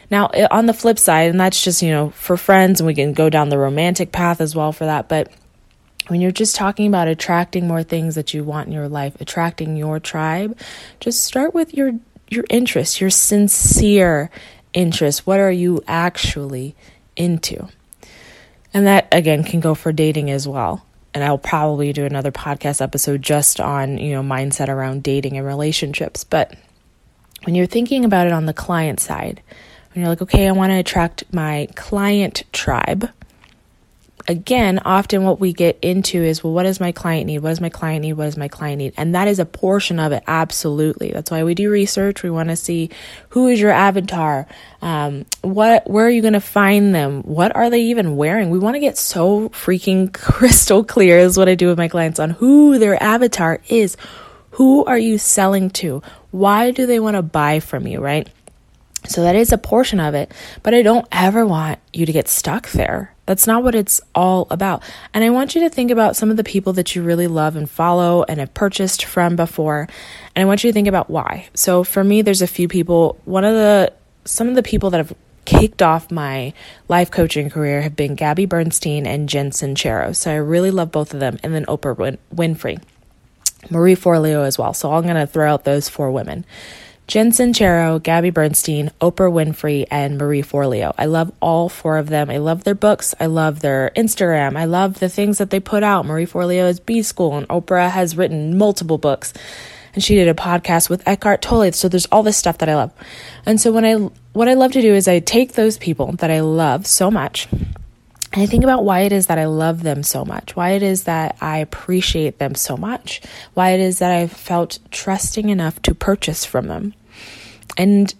Now, 0.09 0.31
on 0.49 0.65
the 0.65 0.73
flip 0.73 0.97
side, 0.97 1.29
and 1.29 1.39
that's 1.39 1.63
just, 1.63 1.83
you 1.83 1.91
know, 1.91 2.09
for 2.09 2.37
friends, 2.37 2.79
and 2.79 2.87
we 2.87 2.95
can 2.95 3.13
go 3.13 3.29
down 3.29 3.49
the 3.49 3.59
romantic 3.59 4.11
path 4.11 4.41
as 4.41 4.55
well 4.55 4.71
for 4.71 4.85
that, 4.85 5.09
but 5.09 5.31
when 6.07 6.21
you're 6.21 6.31
just 6.31 6.55
talking 6.55 6.87
about 6.87 7.07
attracting 7.07 7.67
more 7.67 7.83
things 7.83 8.15
that 8.15 8.33
you 8.33 8.43
want 8.43 8.67
in 8.67 8.73
your 8.73 8.89
life, 8.89 9.19
attracting 9.19 9.75
your 9.75 9.99
tribe, 9.99 10.57
just 10.99 11.23
start 11.23 11.53
with 11.53 11.73
your 11.73 11.93
your 12.27 12.45
interests, 12.49 12.99
your 12.99 13.09
sincere 13.09 14.29
interests. 14.73 15.25
What 15.25 15.39
are 15.39 15.51
you 15.51 15.83
actually 15.87 16.75
into? 17.15 17.67
And 18.73 18.87
that 18.87 19.07
again 19.11 19.43
can 19.43 19.59
go 19.59 19.73
for 19.73 19.91
dating 19.91 20.29
as 20.29 20.47
well. 20.47 20.85
And 21.13 21.23
I'll 21.23 21.37
probably 21.37 21.93
do 21.93 22.03
another 22.03 22.31
podcast 22.31 22.81
episode 22.81 23.21
just 23.21 23.61
on, 23.61 23.97
you 23.97 24.11
know, 24.11 24.21
mindset 24.21 24.67
around 24.67 25.01
dating 25.01 25.37
and 25.37 25.47
relationships. 25.47 26.25
But 26.25 26.53
when 27.43 27.55
you're 27.55 27.67
thinking 27.67 28.03
about 28.03 28.27
it 28.27 28.33
on 28.33 28.47
the 28.47 28.53
client 28.53 28.99
side, 28.99 29.41
when 29.93 30.01
you're 30.01 30.09
like, 30.09 30.21
okay, 30.23 30.47
I 30.47 30.51
want 30.51 30.71
to 30.71 30.77
attract 30.77 31.23
my 31.33 31.69
client 31.75 32.43
tribe, 32.51 33.09
again, 34.27 34.79
often 34.85 35.23
what 35.23 35.39
we 35.39 35.53
get 35.53 35.77
into 35.81 36.21
is, 36.21 36.43
well, 36.43 36.53
what 36.53 36.63
does 36.63 36.79
my 36.79 36.91
client 36.91 37.27
need? 37.27 37.39
What 37.39 37.49
does 37.49 37.61
my 37.61 37.69
client 37.69 38.01
need? 38.01 38.13
What 38.13 38.25
does 38.25 38.37
my 38.37 38.47
client 38.47 38.79
need? 38.79 38.93
And 38.97 39.13
that 39.15 39.27
is 39.27 39.39
a 39.39 39.45
portion 39.45 39.99
of 39.99 40.11
it, 40.11 40.23
absolutely. 40.27 41.11
That's 41.11 41.31
why 41.31 41.43
we 41.43 41.53
do 41.53 41.69
research. 41.69 42.23
We 42.23 42.29
want 42.29 42.49
to 42.49 42.55
see 42.55 42.89
who 43.29 43.47
is 43.47 43.59
your 43.59 43.71
avatar, 43.71 44.47
um, 44.81 45.25
what, 45.41 45.89
where 45.89 46.05
are 46.05 46.09
you 46.09 46.21
going 46.21 46.33
to 46.33 46.39
find 46.39 46.93
them? 46.93 47.21
What 47.23 47.55
are 47.55 47.69
they 47.69 47.81
even 47.81 48.15
wearing? 48.15 48.49
We 48.49 48.59
want 48.59 48.75
to 48.75 48.79
get 48.79 48.97
so 48.97 49.49
freaking 49.49 50.13
crystal 50.13 50.83
clear 50.83 51.19
is 51.19 51.37
what 51.37 51.49
I 51.49 51.55
do 51.55 51.67
with 51.67 51.77
my 51.77 51.87
clients 51.87 52.19
on 52.19 52.31
who 52.31 52.77
their 52.77 53.01
avatar 53.01 53.61
is. 53.67 53.97
Who 54.51 54.85
are 54.85 54.97
you 54.97 55.17
selling 55.17 55.69
to? 55.71 56.01
Why 56.31 56.71
do 56.71 56.85
they 56.85 56.99
want 56.99 57.15
to 57.15 57.21
buy 57.21 57.59
from 57.59 57.87
you, 57.87 57.99
right? 57.99 58.29
So 59.07 59.23
that 59.23 59.35
is 59.35 59.51
a 59.51 59.57
portion 59.57 59.99
of 59.99 60.15
it, 60.15 60.31
but 60.63 60.73
I 60.73 60.81
don't 60.81 61.07
ever 61.11 61.45
want 61.45 61.79
you 61.93 62.05
to 62.05 62.11
get 62.11 62.27
stuck 62.27 62.71
there. 62.71 63.14
That's 63.25 63.47
not 63.47 63.63
what 63.63 63.75
it's 63.75 64.01
all 64.13 64.47
about. 64.51 64.83
And 65.13 65.23
I 65.23 65.29
want 65.31 65.55
you 65.55 65.61
to 65.61 65.69
think 65.69 65.89
about 65.91 66.15
some 66.15 66.29
of 66.29 66.37
the 66.37 66.43
people 66.43 66.73
that 66.73 66.95
you 66.95 67.03
really 67.03 67.27
love 67.27 67.55
and 67.55 67.69
follow 67.69 68.23
and 68.23 68.39
have 68.39 68.53
purchased 68.53 69.03
from 69.05 69.35
before. 69.35 69.87
And 70.35 70.43
I 70.43 70.45
want 70.45 70.63
you 70.63 70.69
to 70.69 70.73
think 70.73 70.87
about 70.87 71.09
why. 71.09 71.47
So 71.53 71.83
for 71.83 72.03
me, 72.03 72.21
there's 72.21 72.41
a 72.41 72.47
few 72.47 72.67
people. 72.67 73.19
One 73.25 73.43
of 73.43 73.53
the, 73.53 73.93
some 74.25 74.47
of 74.47 74.55
the 74.55 74.63
people 74.63 74.91
that 74.91 74.97
have 74.97 75.13
kicked 75.45 75.81
off 75.81 76.11
my 76.11 76.53
life 76.87 77.11
coaching 77.11 77.49
career 77.49 77.81
have 77.81 77.95
been 77.95 78.15
Gabby 78.15 78.45
Bernstein 78.45 79.05
and 79.05 79.29
Jen 79.29 79.51
Sincero. 79.51 80.15
So 80.15 80.31
I 80.31 80.35
really 80.35 80.71
love 80.71 80.91
both 80.91 81.13
of 81.13 81.19
them. 81.19 81.39
And 81.43 81.53
then 81.53 81.65
Oprah 81.65 81.97
Win- 81.97 82.17
Winfrey, 82.33 82.81
Marie 83.69 83.95
Forleo 83.95 84.45
as 84.45 84.57
well. 84.57 84.73
So 84.73 84.93
I'm 84.93 85.03
going 85.03 85.15
to 85.15 85.27
throw 85.27 85.51
out 85.51 85.63
those 85.63 85.89
four 85.89 86.11
women. 86.11 86.45
Jen 87.07 87.31
Sincero, 87.31 88.01
Gabby 88.01 88.31
Bernstein, 88.31 88.89
Oprah 88.99 89.31
Winfrey, 89.31 89.85
and 89.91 90.17
Marie 90.17 90.41
Forleo. 90.41 90.93
I 90.97 91.05
love 91.05 91.31
all 91.39 91.69
four 91.69 91.97
of 91.97 92.09
them. 92.09 92.31
I 92.31 92.37
love 92.37 92.63
their 92.63 92.73
books. 92.73 93.13
I 93.19 93.27
love 93.27 93.59
their 93.59 93.91
Instagram. 93.95 94.57
I 94.57 94.65
love 94.65 94.99
the 94.99 95.09
things 95.09 95.37
that 95.37 95.51
they 95.51 95.59
put 95.59 95.83
out. 95.83 96.05
Marie 96.05 96.25
Forleo 96.25 96.67
is 96.67 96.79
B 96.79 97.03
School, 97.03 97.37
and 97.37 97.47
Oprah 97.47 97.91
has 97.91 98.17
written 98.17 98.57
multiple 98.57 98.97
books. 98.97 99.33
And 99.93 100.03
she 100.03 100.15
did 100.15 100.27
a 100.27 100.33
podcast 100.33 100.89
with 100.89 101.07
Eckhart 101.07 101.41
Tolle. 101.41 101.71
So 101.71 101.87
there's 101.87 102.07
all 102.07 102.23
this 102.23 102.37
stuff 102.37 102.57
that 102.57 102.69
I 102.69 102.75
love. 102.75 102.91
And 103.45 103.61
so 103.61 103.71
when 103.71 103.85
I 103.85 103.93
what 104.33 104.49
I 104.49 104.55
love 104.55 104.73
to 104.73 104.81
do 104.81 104.93
is 104.93 105.07
I 105.07 105.19
take 105.19 105.53
those 105.53 105.77
people 105.77 106.13
that 106.13 106.31
I 106.31 106.41
love 106.41 106.85
so 106.85 107.09
much 107.09 107.47
and 108.35 108.43
I 108.43 108.47
think 108.47 108.65
about 108.65 108.83
why 108.83 109.01
it 109.01 109.13
is 109.13 109.27
that 109.27 109.39
I 109.39 109.45
love 109.45 109.81
them 109.81 110.03
so 110.03 110.25
much, 110.25 110.57
why 110.57 110.71
it 110.71 110.83
is 110.83 111.05
that 111.05 111.37
I 111.39 111.59
appreciate 111.59 112.37
them 112.37 112.53
so 112.53 112.75
much, 112.75 113.21
why 113.53 113.69
it 113.69 113.79
is 113.79 113.99
that 113.99 114.11
I've 114.11 114.33
felt 114.33 114.79
trusting 114.91 115.47
enough 115.47 115.81
to 115.83 115.95
purchase 115.95 116.43
from 116.43 116.67
them. 116.67 116.93
And 117.77 118.13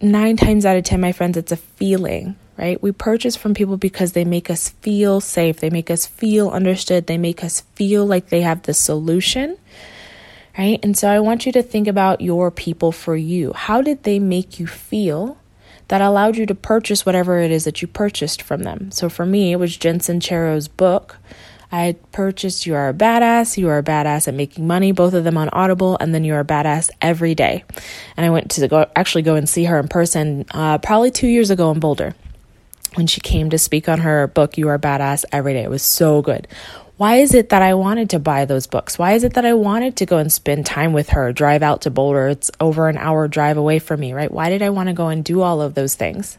nine 0.00 0.36
times 0.36 0.66
out 0.66 0.76
of 0.76 0.82
10, 0.82 1.00
my 1.00 1.12
friends, 1.12 1.36
it's 1.36 1.52
a 1.52 1.56
feeling, 1.56 2.34
right? 2.58 2.82
We 2.82 2.90
purchase 2.90 3.36
from 3.36 3.54
people 3.54 3.76
because 3.76 4.10
they 4.10 4.24
make 4.24 4.50
us 4.50 4.70
feel 4.70 5.20
safe, 5.20 5.60
they 5.60 5.70
make 5.70 5.88
us 5.88 6.04
feel 6.04 6.50
understood, 6.50 7.06
they 7.06 7.18
make 7.18 7.44
us 7.44 7.60
feel 7.76 8.04
like 8.04 8.28
they 8.28 8.40
have 8.40 8.62
the 8.62 8.74
solution. 8.74 9.56
Right? 10.58 10.80
And 10.82 10.98
so 10.98 11.08
I 11.08 11.20
want 11.20 11.46
you 11.46 11.52
to 11.52 11.62
think 11.62 11.86
about 11.86 12.20
your 12.20 12.50
people 12.50 12.90
for 12.90 13.14
you. 13.14 13.52
How 13.52 13.82
did 13.82 14.02
they 14.02 14.18
make 14.18 14.58
you 14.58 14.66
feel? 14.66 15.38
That 15.90 16.00
allowed 16.00 16.36
you 16.36 16.46
to 16.46 16.54
purchase 16.54 17.04
whatever 17.04 17.40
it 17.40 17.50
is 17.50 17.64
that 17.64 17.82
you 17.82 17.88
purchased 17.88 18.42
from 18.42 18.62
them. 18.62 18.92
So 18.92 19.08
for 19.08 19.26
me, 19.26 19.50
it 19.50 19.56
was 19.56 19.76
Jen 19.76 19.98
Sincero's 19.98 20.68
book. 20.68 21.16
I 21.72 21.96
purchased 22.12 22.64
You 22.64 22.76
Are 22.76 22.88
a 22.88 22.94
Badass, 22.94 23.56
You 23.56 23.68
Are 23.68 23.78
a 23.78 23.82
Badass 23.82 24.28
at 24.28 24.34
Making 24.34 24.68
Money, 24.68 24.92
both 24.92 25.14
of 25.14 25.24
them 25.24 25.36
on 25.36 25.48
Audible, 25.52 25.96
and 25.98 26.14
then 26.14 26.22
You 26.22 26.34
Are 26.34 26.40
a 26.40 26.44
Badass 26.44 26.90
every 27.02 27.34
day. 27.34 27.64
And 28.16 28.24
I 28.24 28.30
went 28.30 28.52
to 28.52 28.68
go 28.68 28.88
actually 28.94 29.22
go 29.22 29.34
and 29.34 29.48
see 29.48 29.64
her 29.64 29.80
in 29.80 29.88
person 29.88 30.46
uh, 30.52 30.78
probably 30.78 31.10
two 31.10 31.26
years 31.26 31.50
ago 31.50 31.72
in 31.72 31.80
Boulder 31.80 32.14
when 32.94 33.08
she 33.08 33.20
came 33.20 33.50
to 33.50 33.58
speak 33.58 33.88
on 33.88 33.98
her 33.98 34.28
book, 34.28 34.56
You 34.56 34.68
Are 34.68 34.74
a 34.74 34.80
Badass 34.80 35.24
Every 35.32 35.54
Day. 35.54 35.64
It 35.64 35.70
was 35.70 35.82
so 35.82 36.22
good. 36.22 36.46
Why 37.00 37.14
is 37.16 37.32
it 37.32 37.48
that 37.48 37.62
I 37.62 37.72
wanted 37.72 38.10
to 38.10 38.18
buy 38.18 38.44
those 38.44 38.66
books? 38.66 38.98
Why 38.98 39.12
is 39.12 39.24
it 39.24 39.32
that 39.32 39.46
I 39.46 39.54
wanted 39.54 39.96
to 39.96 40.04
go 40.04 40.18
and 40.18 40.30
spend 40.30 40.66
time 40.66 40.92
with 40.92 41.08
her, 41.08 41.32
drive 41.32 41.62
out 41.62 41.80
to 41.80 41.90
Boulder? 41.90 42.28
It's 42.28 42.50
over 42.60 42.90
an 42.90 42.98
hour 42.98 43.26
drive 43.26 43.56
away 43.56 43.78
from 43.78 44.00
me, 44.00 44.12
right? 44.12 44.30
Why 44.30 44.50
did 44.50 44.60
I 44.60 44.68
want 44.68 44.90
to 44.90 44.92
go 44.92 45.08
and 45.08 45.24
do 45.24 45.40
all 45.40 45.62
of 45.62 45.72
those 45.72 45.94
things? 45.94 46.36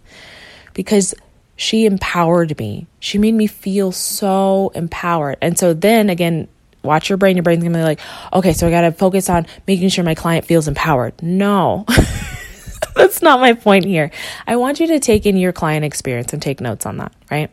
Because 0.75 1.15
she 1.55 1.87
empowered 1.87 2.59
me. 2.59 2.85
She 2.99 3.17
made 3.17 3.33
me 3.33 3.47
feel 3.47 3.91
so 3.91 4.71
empowered. 4.75 5.39
And 5.41 5.57
so 5.57 5.73
then 5.73 6.11
again, 6.11 6.47
watch 6.83 7.09
your 7.09 7.17
brain. 7.17 7.37
Your 7.37 7.43
brain's 7.43 7.63
gonna 7.63 7.75
be 7.75 7.83
like, 7.83 7.99
okay, 8.31 8.53
so 8.53 8.67
I 8.67 8.69
gotta 8.69 8.91
focus 8.91 9.31
on 9.31 9.47
making 9.65 9.89
sure 9.89 10.03
my 10.03 10.13
client 10.13 10.45
feels 10.45 10.67
empowered. 10.67 11.23
No. 11.23 11.85
That's 12.95 13.23
not 13.23 13.39
my 13.39 13.53
point 13.53 13.85
here. 13.85 14.11
I 14.45 14.57
want 14.57 14.79
you 14.79 14.85
to 14.89 14.99
take 14.99 15.25
in 15.25 15.37
your 15.37 15.53
client 15.53 15.85
experience 15.85 16.33
and 16.33 16.41
take 16.41 16.61
notes 16.61 16.85
on 16.85 16.97
that, 16.97 17.13
right? 17.31 17.49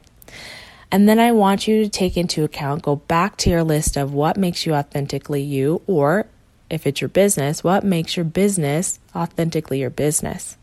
And 0.90 1.08
then 1.08 1.18
I 1.18 1.32
want 1.32 1.68
you 1.68 1.84
to 1.84 1.88
take 1.90 2.16
into 2.16 2.44
account, 2.44 2.82
go 2.82 2.96
back 2.96 3.36
to 3.38 3.50
your 3.50 3.62
list 3.62 3.96
of 3.96 4.14
what 4.14 4.36
makes 4.36 4.64
you 4.64 4.74
authentically 4.74 5.42
you, 5.42 5.82
or 5.86 6.26
if 6.70 6.86
it's 6.86 7.00
your 7.00 7.08
business, 7.08 7.62
what 7.62 7.84
makes 7.84 8.16
your 8.16 8.24
business 8.24 8.98
authentically 9.14 9.80
your 9.80 9.90
business. 9.90 10.56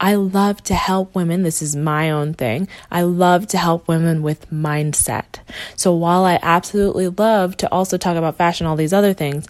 I 0.00 0.14
love 0.14 0.62
to 0.64 0.74
help 0.74 1.14
women. 1.14 1.42
This 1.42 1.60
is 1.60 1.76
my 1.76 2.10
own 2.10 2.32
thing. 2.32 2.68
I 2.90 3.02
love 3.02 3.46
to 3.48 3.58
help 3.58 3.86
women 3.86 4.22
with 4.22 4.50
mindset. 4.50 5.40
So 5.76 5.94
while 5.94 6.24
I 6.24 6.38
absolutely 6.40 7.08
love 7.08 7.56
to 7.58 7.70
also 7.70 7.98
talk 7.98 8.16
about 8.16 8.36
fashion, 8.36 8.66
all 8.66 8.76
these 8.76 8.94
other 8.94 9.12
things, 9.12 9.46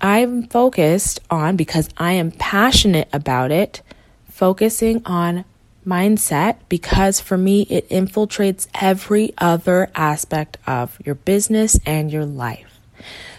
I'm 0.00 0.44
focused 0.44 1.20
on 1.28 1.56
because 1.56 1.88
I 1.96 2.12
am 2.12 2.30
passionate 2.30 3.08
about 3.12 3.50
it, 3.50 3.82
focusing 4.28 5.02
on 5.06 5.44
mindset 5.84 6.56
because 6.68 7.20
for 7.20 7.38
me, 7.38 7.62
it 7.70 7.88
infiltrates 7.88 8.66
every 8.74 9.32
other 9.38 9.90
aspect 9.94 10.58
of 10.66 10.98
your 11.04 11.14
business 11.14 11.78
and 11.86 12.10
your 12.10 12.24
life. 12.24 12.80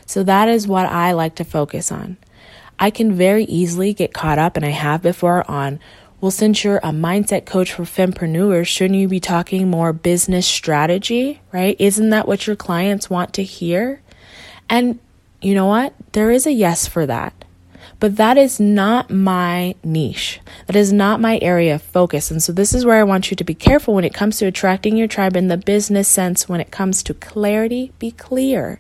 So 0.06 0.24
that 0.24 0.48
is 0.48 0.68
what 0.68 0.86
I 0.86 1.12
like 1.14 1.36
to 1.36 1.44
focus 1.44 1.92
on. 1.92 2.18
I 2.78 2.90
can 2.90 3.14
very 3.14 3.46
easily 3.46 3.94
get 3.94 4.14
caught 4.14 4.38
up, 4.38 4.58
and 4.58 4.66
I 4.66 4.70
have 4.70 5.02
before, 5.02 5.50
on 5.50 5.80
well, 6.22 6.32
since 6.32 6.64
you're 6.64 6.78
a 6.78 6.90
mindset 6.90 7.46
coach 7.46 7.74
for 7.74 7.84
fempreneurs, 7.84 8.66
shouldn't 8.66 9.00
you 9.00 9.08
be 9.08 9.20
talking 9.20 9.70
more 9.70 9.94
business 9.94 10.48
strategy, 10.48 11.40
right? 11.52 11.76
Isn't 11.78 12.10
that 12.10 12.28
what 12.28 12.48
your 12.48 12.56
clients 12.56 13.12
want 13.12 13.34
to 13.36 13.44
hear? 13.44 14.02
And 14.68 14.98
you 15.40 15.54
know 15.54 15.68
what? 15.68 15.94
There 16.14 16.32
is 16.32 16.48
a 16.48 16.52
yes 16.52 16.88
for 16.88 17.06
that. 17.06 17.45
But 18.00 18.18
that 18.18 18.38
is 18.38 18.60
not 18.60 19.10
my 19.10 19.76
niche. 19.84 20.40
That 20.68 20.76
is 20.76 20.92
not 20.92 21.20
my 21.22 21.40
area 21.42 21.76
of 21.76 21.82
focus. 21.82 22.30
And 22.32 22.42
so, 22.42 22.52
this 22.52 22.74
is 22.74 22.86
where 22.86 23.00
I 23.00 23.04
want 23.04 23.32
you 23.32 23.38
to 23.38 23.44
be 23.44 23.54
careful 23.54 23.94
when 23.94 24.04
it 24.04 24.14
comes 24.14 24.38
to 24.38 24.46
attracting 24.46 24.98
your 24.98 25.08
tribe 25.08 25.36
in 25.36 25.48
the 25.48 25.58
business 25.58 26.08
sense. 26.08 26.50
When 26.50 26.62
it 26.62 26.72
comes 26.72 27.04
to 27.04 27.14
clarity, 27.14 27.92
be 28.00 28.12
clear. 28.12 28.80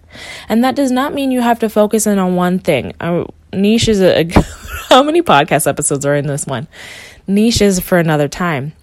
And 0.49 0.63
that 0.63 0.75
does 0.75 0.91
not 0.91 1.13
mean 1.13 1.31
you 1.31 1.41
have 1.41 1.59
to 1.59 1.69
focus 1.69 2.05
in 2.05 2.19
on 2.19 2.35
one 2.35 2.59
thing. 2.59 2.93
Uh, 2.99 3.25
niche 3.53 3.87
is 3.87 4.01
a, 4.01 4.27
how 4.89 5.03
many 5.03 5.21
podcast 5.21 5.67
episodes 5.67 6.05
are 6.05 6.15
in 6.15 6.27
this 6.27 6.45
one? 6.45 6.67
Niche 7.27 7.61
is 7.61 7.79
for 7.79 7.97
another 7.97 8.27
time 8.27 8.73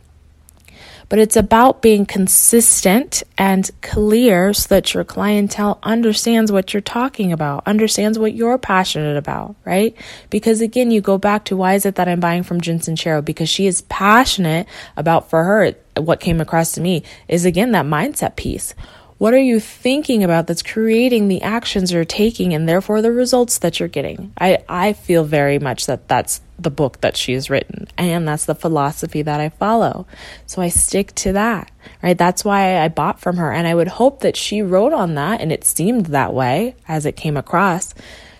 but 1.08 1.18
it's 1.18 1.36
about 1.36 1.82
being 1.82 2.06
consistent 2.06 3.22
and 3.36 3.70
clear 3.80 4.52
so 4.52 4.68
that 4.68 4.94
your 4.94 5.04
clientele 5.04 5.78
understands 5.82 6.50
what 6.50 6.72
you're 6.72 6.80
talking 6.80 7.32
about, 7.32 7.66
understands 7.66 8.18
what 8.18 8.34
you're 8.34 8.58
passionate 8.58 9.16
about, 9.16 9.56
right? 9.64 9.96
Because 10.30 10.60
again, 10.60 10.90
you 10.90 11.00
go 11.00 11.18
back 11.18 11.44
to 11.46 11.56
why 11.56 11.74
is 11.74 11.86
it 11.86 11.96
that 11.96 12.08
I'm 12.08 12.20
buying 12.20 12.42
from 12.42 12.60
Jen 12.60 12.78
Sincero? 12.78 13.24
Because 13.24 13.48
she 13.48 13.66
is 13.66 13.82
passionate 13.82 14.66
about 14.96 15.28
for 15.30 15.44
her, 15.44 15.72
what 15.96 16.20
came 16.20 16.40
across 16.40 16.72
to 16.72 16.80
me 16.80 17.02
is 17.28 17.44
again 17.44 17.72
that 17.72 17.86
mindset 17.86 18.36
piece. 18.36 18.74
What 19.22 19.34
are 19.34 19.38
you 19.38 19.60
thinking 19.60 20.24
about 20.24 20.48
that's 20.48 20.64
creating 20.64 21.28
the 21.28 21.42
actions 21.42 21.92
you're 21.92 22.04
taking 22.04 22.54
and 22.54 22.68
therefore 22.68 23.00
the 23.00 23.12
results 23.12 23.58
that 23.58 23.78
you're 23.78 23.88
getting? 23.88 24.32
I, 24.36 24.64
I 24.68 24.94
feel 24.94 25.22
very 25.22 25.60
much 25.60 25.86
that 25.86 26.08
that's 26.08 26.40
the 26.58 26.72
book 26.72 27.02
that 27.02 27.16
she 27.16 27.34
has 27.34 27.48
written 27.48 27.86
and 27.96 28.26
that's 28.26 28.46
the 28.46 28.56
philosophy 28.56 29.22
that 29.22 29.38
I 29.40 29.50
follow. 29.50 30.08
So 30.46 30.60
I 30.60 30.70
stick 30.70 31.14
to 31.14 31.34
that, 31.34 31.70
right? 32.02 32.18
That's 32.18 32.44
why 32.44 32.80
I 32.80 32.88
bought 32.88 33.20
from 33.20 33.36
her. 33.36 33.52
And 33.52 33.64
I 33.64 33.76
would 33.76 33.86
hope 33.86 34.22
that 34.22 34.36
she 34.36 34.60
wrote 34.60 34.92
on 34.92 35.14
that 35.14 35.40
and 35.40 35.52
it 35.52 35.62
seemed 35.62 36.06
that 36.06 36.34
way 36.34 36.74
as 36.88 37.06
it 37.06 37.14
came 37.14 37.36
across 37.36 37.94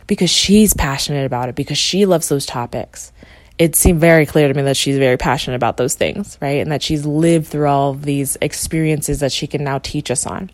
because 0.08 0.30
she's 0.30 0.74
passionate 0.74 1.26
about 1.26 1.48
it, 1.48 1.54
because 1.54 1.78
she 1.78 2.06
loves 2.06 2.28
those 2.28 2.44
topics 2.44 3.12
it 3.58 3.76
seemed 3.76 4.00
very 4.00 4.26
clear 4.26 4.48
to 4.48 4.54
me 4.54 4.62
that 4.62 4.76
she's 4.76 4.98
very 4.98 5.16
passionate 5.16 5.54
about 5.54 5.76
those 5.76 5.94
things, 5.94 6.36
right? 6.40 6.60
And 6.60 6.72
that 6.72 6.82
she's 6.82 7.06
lived 7.06 7.46
through 7.46 7.68
all 7.68 7.90
of 7.90 8.02
these 8.02 8.36
experiences 8.40 9.20
that 9.20 9.30
she 9.30 9.46
can 9.46 9.62
now 9.62 9.78
teach 9.78 10.10
us 10.10 10.26
on. 10.26 10.50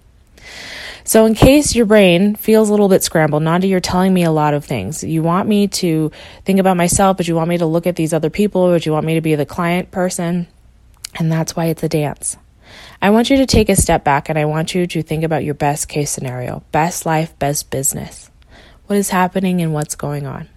So, 1.04 1.24
in 1.24 1.34
case 1.34 1.74
your 1.74 1.86
brain 1.86 2.34
feels 2.34 2.68
a 2.68 2.72
little 2.72 2.88
bit 2.88 3.02
scrambled, 3.02 3.42
Nandi, 3.42 3.68
you're 3.68 3.80
telling 3.80 4.12
me 4.12 4.24
a 4.24 4.30
lot 4.30 4.52
of 4.52 4.64
things. 4.64 5.02
You 5.02 5.22
want 5.22 5.48
me 5.48 5.68
to 5.68 6.12
think 6.44 6.58
about 6.60 6.76
myself, 6.76 7.16
but 7.16 7.26
you 7.26 7.34
want 7.34 7.48
me 7.48 7.58
to 7.58 7.66
look 7.66 7.86
at 7.86 7.96
these 7.96 8.12
other 8.12 8.30
people, 8.30 8.68
but 8.68 8.84
you 8.84 8.92
want 8.92 9.06
me 9.06 9.14
to 9.14 9.20
be 9.20 9.34
the 9.34 9.46
client 9.46 9.90
person. 9.90 10.48
And 11.18 11.32
that's 11.32 11.56
why 11.56 11.66
it's 11.66 11.82
a 11.82 11.88
dance. 11.88 12.36
I 13.00 13.10
want 13.10 13.30
you 13.30 13.38
to 13.38 13.46
take 13.46 13.68
a 13.68 13.76
step 13.76 14.04
back 14.04 14.28
and 14.28 14.38
I 14.38 14.44
want 14.44 14.74
you 14.74 14.86
to 14.86 15.02
think 15.02 15.24
about 15.24 15.44
your 15.44 15.54
best 15.54 15.88
case 15.88 16.10
scenario 16.10 16.62
best 16.72 17.06
life, 17.06 17.38
best 17.38 17.70
business. 17.70 18.30
What 18.86 18.96
is 18.96 19.10
happening 19.10 19.60
and 19.60 19.72
what's 19.72 19.94
going 19.94 20.26
on, 20.26 20.48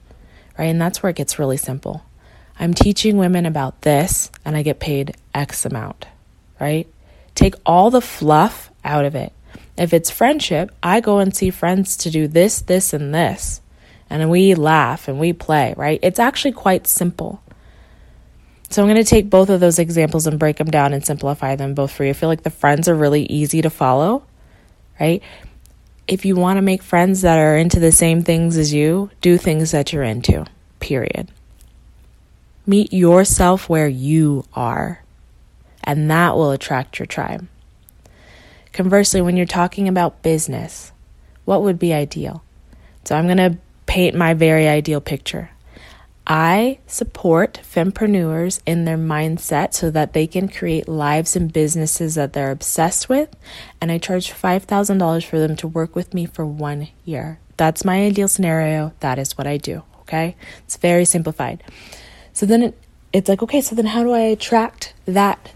right? 0.57 0.65
And 0.65 0.81
that's 0.81 1.03
where 1.03 1.09
it 1.09 1.15
gets 1.15 1.39
really 1.39 1.57
simple. 1.57 2.03
I'm 2.59 2.73
teaching 2.73 3.17
women 3.17 3.45
about 3.45 3.81
this 3.81 4.31
and 4.45 4.55
I 4.55 4.63
get 4.63 4.79
paid 4.79 5.15
X 5.33 5.65
amount, 5.65 6.07
right? 6.59 6.87
Take 7.35 7.55
all 7.65 7.89
the 7.89 8.01
fluff 8.01 8.71
out 8.83 9.05
of 9.05 9.15
it. 9.15 9.33
If 9.81 9.95
it's 9.95 10.11
friendship, 10.11 10.69
I 10.83 10.99
go 10.99 11.17
and 11.17 11.35
see 11.35 11.49
friends 11.49 11.97
to 11.97 12.11
do 12.11 12.27
this, 12.27 12.61
this, 12.61 12.93
and 12.93 13.15
this. 13.15 13.61
And 14.11 14.29
we 14.29 14.53
laugh 14.53 15.07
and 15.07 15.19
we 15.19 15.33
play, 15.33 15.73
right? 15.75 15.99
It's 16.03 16.19
actually 16.19 16.51
quite 16.51 16.85
simple. 16.85 17.41
So 18.69 18.83
I'm 18.83 18.87
going 18.87 19.03
to 19.03 19.09
take 19.09 19.31
both 19.31 19.49
of 19.49 19.59
those 19.59 19.79
examples 19.79 20.27
and 20.27 20.37
break 20.37 20.57
them 20.57 20.69
down 20.69 20.93
and 20.93 21.03
simplify 21.03 21.55
them 21.55 21.73
both 21.73 21.91
for 21.91 22.03
you. 22.03 22.11
I 22.11 22.13
feel 22.13 22.29
like 22.29 22.43
the 22.43 22.51
friends 22.51 22.87
are 22.87 22.93
really 22.93 23.23
easy 23.23 23.63
to 23.63 23.71
follow, 23.71 24.23
right? 24.99 25.23
If 26.07 26.25
you 26.25 26.35
want 26.35 26.57
to 26.57 26.61
make 26.61 26.83
friends 26.83 27.21
that 27.21 27.39
are 27.39 27.57
into 27.57 27.79
the 27.79 27.91
same 27.91 28.21
things 28.21 28.57
as 28.57 28.71
you, 28.71 29.09
do 29.19 29.39
things 29.39 29.71
that 29.71 29.91
you're 29.91 30.03
into, 30.03 30.45
period. 30.79 31.31
Meet 32.67 32.93
yourself 32.93 33.67
where 33.67 33.87
you 33.87 34.45
are, 34.53 35.03
and 35.83 36.11
that 36.11 36.35
will 36.35 36.51
attract 36.51 36.99
your 36.99 37.07
tribe. 37.07 37.47
Conversely, 38.73 39.21
when 39.21 39.35
you're 39.35 39.45
talking 39.45 39.87
about 39.87 40.21
business, 40.21 40.91
what 41.45 41.61
would 41.61 41.79
be 41.79 41.93
ideal? 41.93 42.43
So 43.03 43.15
I'm 43.15 43.25
going 43.25 43.37
to 43.37 43.57
paint 43.85 44.15
my 44.15 44.33
very 44.33 44.67
ideal 44.67 45.01
picture. 45.01 45.51
I 46.25 46.79
support 46.87 47.59
fempreneurs 47.63 48.61
in 48.65 48.85
their 48.85 48.97
mindset 48.97 49.73
so 49.73 49.89
that 49.91 50.13
they 50.13 50.27
can 50.27 50.47
create 50.47 50.87
lives 50.87 51.35
and 51.35 51.51
businesses 51.51 52.15
that 52.15 52.33
they're 52.33 52.51
obsessed 52.51 53.09
with. 53.09 53.35
And 53.81 53.91
I 53.91 53.97
charge 53.97 54.31
$5,000 54.31 55.25
for 55.25 55.39
them 55.39 55.55
to 55.57 55.67
work 55.67 55.95
with 55.95 56.13
me 56.13 56.25
for 56.25 56.45
one 56.45 56.87
year. 57.03 57.39
That's 57.57 57.83
my 57.83 58.05
ideal 58.05 58.27
scenario. 58.27 58.93
That 59.01 59.19
is 59.19 59.37
what 59.37 59.47
I 59.47 59.57
do. 59.57 59.83
Okay. 60.01 60.35
It's 60.63 60.77
very 60.77 61.05
simplified. 61.05 61.63
So 62.33 62.45
then 62.45 62.63
it, 62.63 62.79
it's 63.11 63.27
like, 63.27 63.43
okay, 63.43 63.61
so 63.61 63.75
then 63.75 63.87
how 63.87 64.03
do 64.03 64.11
I 64.11 64.21
attract 64.21 64.93
that 65.05 65.51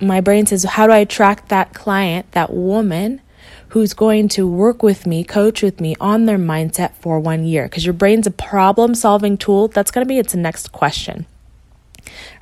my 0.00 0.20
brain 0.20 0.46
says, 0.46 0.64
how 0.64 0.86
do 0.86 0.92
I 0.92 0.98
attract 0.98 1.48
that 1.48 1.74
client, 1.74 2.32
that 2.32 2.52
woman 2.52 3.20
who's 3.68 3.94
going 3.94 4.28
to 4.28 4.46
work 4.48 4.82
with 4.82 5.06
me, 5.06 5.24
coach 5.24 5.62
with 5.62 5.80
me 5.80 5.96
on 6.00 6.24
their 6.24 6.38
mindset 6.38 6.94
for 6.94 7.18
one 7.20 7.44
year? 7.44 7.64
Because 7.64 7.84
your 7.84 7.92
brain's 7.92 8.26
a 8.26 8.30
problem 8.30 8.94
solving 8.94 9.36
tool. 9.36 9.68
That's 9.68 9.90
going 9.90 10.04
to 10.04 10.08
be 10.08 10.18
its 10.18 10.34
next 10.34 10.72
question. 10.72 11.26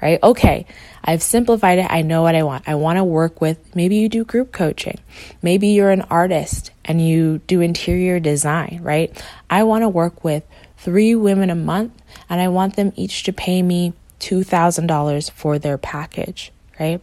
Right? 0.02 0.22
Okay, 0.22 0.66
I've 1.02 1.22
simplified 1.22 1.78
it. 1.78 1.86
I 1.90 2.02
know 2.02 2.22
what 2.22 2.34
I 2.34 2.42
want. 2.42 2.68
I 2.68 2.74
want 2.74 2.98
to 2.98 3.04
work 3.04 3.40
with 3.40 3.74
maybe 3.74 3.96
you 3.96 4.08
do 4.08 4.24
group 4.24 4.52
coaching. 4.52 4.98
Maybe 5.42 5.68
you're 5.68 5.90
an 5.90 6.02
artist 6.02 6.70
and 6.84 7.06
you 7.06 7.38
do 7.46 7.60
interior 7.60 8.20
design, 8.20 8.80
right? 8.82 9.10
I 9.48 9.62
want 9.62 9.82
to 9.82 9.88
work 9.88 10.22
with 10.22 10.44
three 10.76 11.14
women 11.14 11.48
a 11.48 11.54
month 11.54 11.92
and 12.28 12.40
I 12.40 12.48
want 12.48 12.76
them 12.76 12.92
each 12.96 13.22
to 13.24 13.32
pay 13.32 13.62
me 13.62 13.94
$2,000 14.20 15.30
for 15.30 15.58
their 15.58 15.78
package, 15.78 16.52
right? 16.78 17.00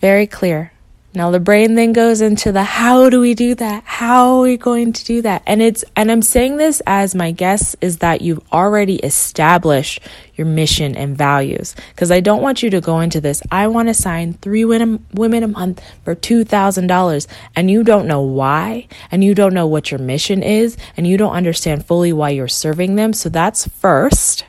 Very 0.00 0.26
clear. 0.26 0.72
Now 1.14 1.30
the 1.30 1.40
brain 1.40 1.74
then 1.74 1.94
goes 1.94 2.20
into 2.20 2.52
the 2.52 2.62
how 2.62 3.08
do 3.08 3.18
we 3.20 3.34
do 3.34 3.54
that? 3.56 3.82
How 3.84 4.36
are 4.36 4.42
we 4.42 4.56
going 4.58 4.92
to 4.92 5.04
do 5.04 5.22
that? 5.22 5.42
And 5.46 5.62
it's 5.62 5.82
and 5.96 6.12
I'm 6.12 6.22
saying 6.22 6.58
this 6.58 6.82
as 6.86 7.14
my 7.14 7.32
guess 7.32 7.74
is 7.80 7.98
that 7.98 8.20
you've 8.20 8.42
already 8.52 8.96
established 8.96 10.00
your 10.36 10.46
mission 10.46 10.94
and 10.96 11.16
values 11.16 11.74
because 11.90 12.12
I 12.12 12.20
don't 12.20 12.42
want 12.42 12.62
you 12.62 12.70
to 12.70 12.80
go 12.80 13.00
into 13.00 13.20
this. 13.20 13.42
I 13.50 13.66
want 13.68 13.88
to 13.88 13.94
sign 13.94 14.34
3 14.34 14.64
women 14.66 15.04
women 15.12 15.42
a 15.42 15.48
month 15.48 15.82
for 16.04 16.14
$2,000 16.14 17.26
and 17.56 17.70
you 17.70 17.82
don't 17.82 18.06
know 18.06 18.20
why 18.20 18.86
and 19.10 19.24
you 19.24 19.34
don't 19.34 19.54
know 19.54 19.66
what 19.66 19.90
your 19.90 19.98
mission 19.98 20.42
is 20.42 20.76
and 20.96 21.06
you 21.06 21.16
don't 21.16 21.32
understand 21.32 21.86
fully 21.86 22.12
why 22.12 22.30
you're 22.30 22.48
serving 22.48 22.94
them. 22.94 23.12
So 23.14 23.28
that's 23.30 23.66
first. 23.66 24.44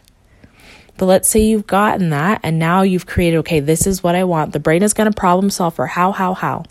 But 1.00 1.06
let's 1.06 1.30
say 1.30 1.40
you've 1.40 1.66
gotten 1.66 2.10
that 2.10 2.42
and 2.44 2.60
now 2.60 2.82
you've 2.82 3.06
created, 3.06 3.38
okay, 3.38 3.62
this 3.62 3.88
is 3.88 4.04
what 4.04 4.16
I 4.16 4.26
want. 4.26 4.52
The 4.52 4.60
brain 4.60 4.84
is 4.84 4.94
going 4.94 5.10
to 5.10 5.16
problem 5.16 5.50
solve 5.50 5.74
for 5.74 5.88
how, 5.88 6.12
how, 6.12 6.34
how. 6.34 6.66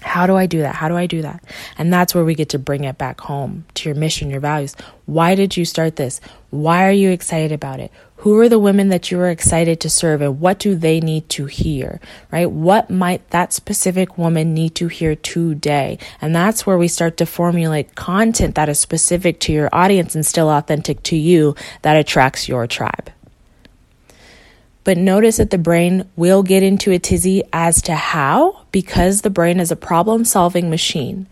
How 0.00 0.26
do 0.26 0.34
I 0.34 0.46
do 0.46 0.60
that? 0.60 0.74
How 0.74 0.88
do 0.88 0.96
I 0.96 1.06
do 1.06 1.20
that? 1.20 1.44
And 1.76 1.92
that's 1.92 2.14
where 2.14 2.24
we 2.24 2.34
get 2.34 2.48
to 2.50 2.58
bring 2.58 2.84
it 2.84 2.96
back 2.96 3.20
home 3.20 3.66
to 3.74 3.88
your 3.88 3.96
mission, 3.96 4.30
your 4.30 4.40
values. 4.40 4.76
Why 5.04 5.34
did 5.34 5.58
you 5.58 5.66
start 5.66 5.96
this? 5.96 6.22
Why 6.48 6.86
are 6.88 6.92
you 6.92 7.10
excited 7.10 7.52
about 7.52 7.80
it? 7.80 7.92
Who 8.16 8.38
are 8.38 8.48
the 8.48 8.58
women 8.58 8.88
that 8.88 9.10
you 9.10 9.20
are 9.20 9.28
excited 9.28 9.80
to 9.80 9.90
serve 9.90 10.22
and 10.22 10.40
what 10.40 10.58
do 10.58 10.74
they 10.74 11.00
need 11.00 11.28
to 11.30 11.44
hear, 11.44 12.00
right? 12.32 12.50
What 12.50 12.88
might 12.88 13.28
that 13.30 13.52
specific 13.52 14.16
woman 14.16 14.54
need 14.54 14.74
to 14.76 14.88
hear 14.88 15.16
today? 15.16 15.98
And 16.22 16.34
that's 16.34 16.64
where 16.64 16.78
we 16.78 16.88
start 16.88 17.18
to 17.18 17.26
formulate 17.26 17.94
content 17.94 18.54
that 18.54 18.70
is 18.70 18.80
specific 18.80 19.38
to 19.40 19.52
your 19.52 19.68
audience 19.70 20.14
and 20.14 20.24
still 20.24 20.48
authentic 20.48 21.02
to 21.04 21.16
you 21.16 21.54
that 21.82 21.96
attracts 21.96 22.48
your 22.48 22.66
tribe. 22.66 23.10
But 24.84 24.98
notice 24.98 25.38
that 25.38 25.50
the 25.50 25.58
brain 25.58 26.08
will 26.14 26.42
get 26.42 26.62
into 26.62 26.92
a 26.92 26.98
tizzy 26.98 27.42
as 27.52 27.80
to 27.82 27.94
how, 27.94 28.64
because 28.70 29.22
the 29.22 29.30
brain 29.30 29.58
is 29.58 29.70
a 29.70 29.76
problem 29.76 30.24
solving 30.26 30.68
machine. 30.68 31.26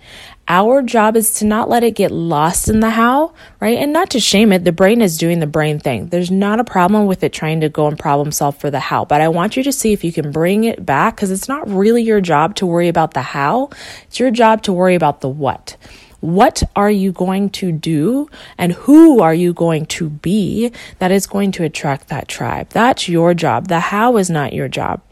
Our 0.49 0.83
job 0.83 1.17
is 1.17 1.35
to 1.35 1.45
not 1.45 1.69
let 1.69 1.85
it 1.85 1.93
get 1.95 2.11
lost 2.11 2.69
in 2.69 2.81
the 2.81 2.91
how, 2.91 3.33
right? 3.61 3.79
And 3.79 3.93
not 3.93 4.11
to 4.11 4.21
shame 4.21 4.53
it. 4.53 4.65
The 4.65 4.73
brain 4.73 5.01
is 5.01 5.17
doing 5.17 5.39
the 5.39 5.47
brain 5.47 5.79
thing. 5.79 6.09
There's 6.09 6.31
not 6.31 6.61
a 6.61 6.65
problem 6.65 7.07
with 7.07 7.23
it 7.23 7.33
trying 7.33 7.61
to 7.61 7.69
go 7.69 7.87
and 7.87 7.99
problem 7.99 8.33
solve 8.33 8.57
for 8.57 8.71
the 8.71 8.81
how. 8.81 9.05
But 9.05 9.21
I 9.21 9.29
want 9.29 9.57
you 9.57 9.63
to 9.63 9.73
see 9.73 9.93
if 9.93 10.03
you 10.03 10.13
can 10.13 10.33
bring 10.33 10.65
it 10.65 10.85
back 10.85 11.15
because 11.17 11.31
it's 11.31 11.49
not 11.49 11.69
really 11.69 12.03
your 12.03 12.21
job 12.21 12.57
to 12.57 12.67
worry 12.67 12.89
about 12.89 13.15
the 13.15 13.23
how. 13.23 13.71
It's 14.05 14.19
your 14.19 14.31
job 14.31 14.63
to 14.63 14.73
worry 14.73 14.95
about 14.95 15.21
the 15.21 15.29
what. 15.29 15.77
What 16.23 16.63
are 16.75 16.91
you 16.91 17.13
going 17.13 17.51
to 17.51 17.73
do 17.73 18.31
and 18.57 18.73
who 18.73 19.21
are 19.21 19.35
you 19.35 19.53
going 19.53 19.87
to 19.87 20.09
be 20.09 20.73
that 21.01 21.11
is 21.11 21.27
going 21.27 21.53
to 21.53 21.65
attract 21.65 22.09
that 22.09 22.29
tribe? 22.29 22.71
That's 22.71 23.09
your 23.09 23.35
job. 23.35 23.67
The 23.69 23.81
how 23.81 24.17
is 24.17 24.31
not 24.31 24.53
your 24.53 24.69
job 24.69 25.03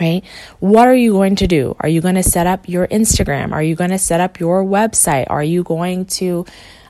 right? 0.00 0.24
What 0.58 0.88
are 0.88 0.94
you 0.94 1.12
going 1.12 1.36
to 1.36 1.46
do? 1.46 1.76
Are 1.80 1.88
you 1.88 2.00
going 2.00 2.14
to 2.14 2.22
set 2.22 2.46
up 2.46 2.66
your 2.66 2.86
Instagram? 2.88 3.52
Are 3.52 3.62
you 3.62 3.74
going 3.74 3.90
to 3.90 3.98
set 3.98 4.20
up 4.20 4.40
your 4.40 4.64
website? 4.64 5.26
Are 5.28 5.44
you 5.44 5.62
going 5.62 6.06
to, 6.06 6.46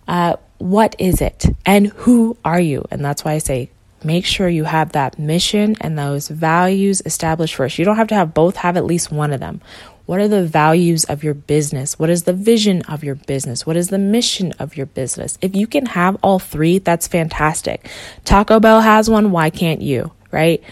uh, 0.07 0.37
what 0.59 0.95
is 0.99 1.21
it? 1.21 1.47
And 1.67 1.89
who 1.89 2.37
are 2.45 2.61
you? 2.61 2.85
And 2.93 3.05
that's 3.05 3.25
why 3.25 3.33
I 3.33 3.39
say, 3.39 3.71
make 4.05 4.25
sure 4.25 4.49
you 4.49 4.65
have 4.65 4.93
that 4.93 5.19
mission 5.19 5.77
and 5.81 5.99
those 5.99 6.29
values 6.29 7.03
established 7.05 7.55
first. 7.55 7.79
You 7.79 7.85
don't 7.85 7.97
have 7.97 8.09
to 8.09 8.15
have 8.15 8.35
both, 8.35 8.57
have 8.57 8.77
at 8.77 8.85
least 8.85 9.11
one 9.13 9.33
of 9.33 9.41
them. 9.41 9.61
What 10.07 10.21
are 10.21 10.29
the 10.29 10.45
values 10.45 11.05
of 11.05 11.23
your 11.23 11.35
business? 11.35 11.99
What 11.99 12.11
is 12.11 12.25
the 12.25 12.33
vision 12.33 12.83
of 12.83 13.05
your 13.05 13.15
business? 13.15 13.65
What 13.65 13.77
is 13.77 13.89
the 13.89 13.99
mission 13.99 14.53
of 14.59 14.77
your 14.77 14.87
business? 14.87 15.39
If 15.41 15.55
you 15.55 15.67
can 15.67 15.87
have 15.87 16.17
all 16.23 16.39
three, 16.39 16.79
that's 16.79 17.07
fantastic. 17.07 17.89
Taco 18.25 18.59
Bell 18.59 18.81
has 18.81 19.09
one, 19.09 19.31
why 19.31 19.51
can't 19.51 19.81
you? 19.81 20.13
Right? 20.31 20.63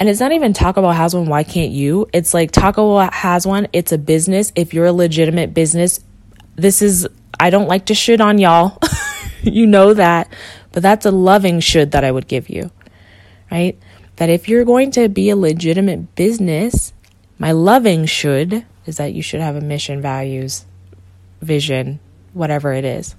And 0.00 0.08
it's 0.08 0.20
not 0.20 0.32
even 0.32 0.52
Taco 0.52 0.82
Bell 0.82 0.92
has 0.92 1.14
one, 1.14 1.26
why 1.26 1.44
can't 1.44 1.70
you? 1.70 2.08
It's 2.12 2.34
like 2.34 2.50
Taco 2.50 2.98
Bell 2.98 3.10
has 3.12 3.46
one, 3.46 3.68
it's 3.72 3.92
a 3.92 3.98
business. 3.98 4.52
If 4.56 4.74
you're 4.74 4.86
a 4.86 4.92
legitimate 4.92 5.54
business, 5.54 6.00
this 6.56 6.82
is, 6.82 7.06
I 7.38 7.50
don't 7.50 7.68
like 7.68 7.86
to 7.86 7.94
shit 7.94 8.20
on 8.20 8.38
y'all. 8.38 8.78
you 9.42 9.66
know 9.66 9.94
that. 9.94 10.32
But 10.72 10.82
that's 10.82 11.06
a 11.06 11.10
loving 11.10 11.60
should 11.60 11.92
that 11.92 12.04
I 12.04 12.10
would 12.10 12.28
give 12.28 12.48
you, 12.48 12.70
right? 13.50 13.78
That 14.16 14.30
if 14.30 14.48
you're 14.48 14.64
going 14.64 14.90
to 14.92 15.08
be 15.08 15.30
a 15.30 15.36
legitimate 15.36 16.14
business, 16.16 16.92
my 17.38 17.52
loving 17.52 18.06
should 18.06 18.64
is 18.86 18.96
that 18.96 19.12
you 19.12 19.22
should 19.22 19.40
have 19.40 19.56
a 19.56 19.60
mission, 19.60 20.02
values, 20.02 20.64
vision, 21.40 22.00
whatever 22.32 22.72
it 22.72 22.84
is. 22.84 23.14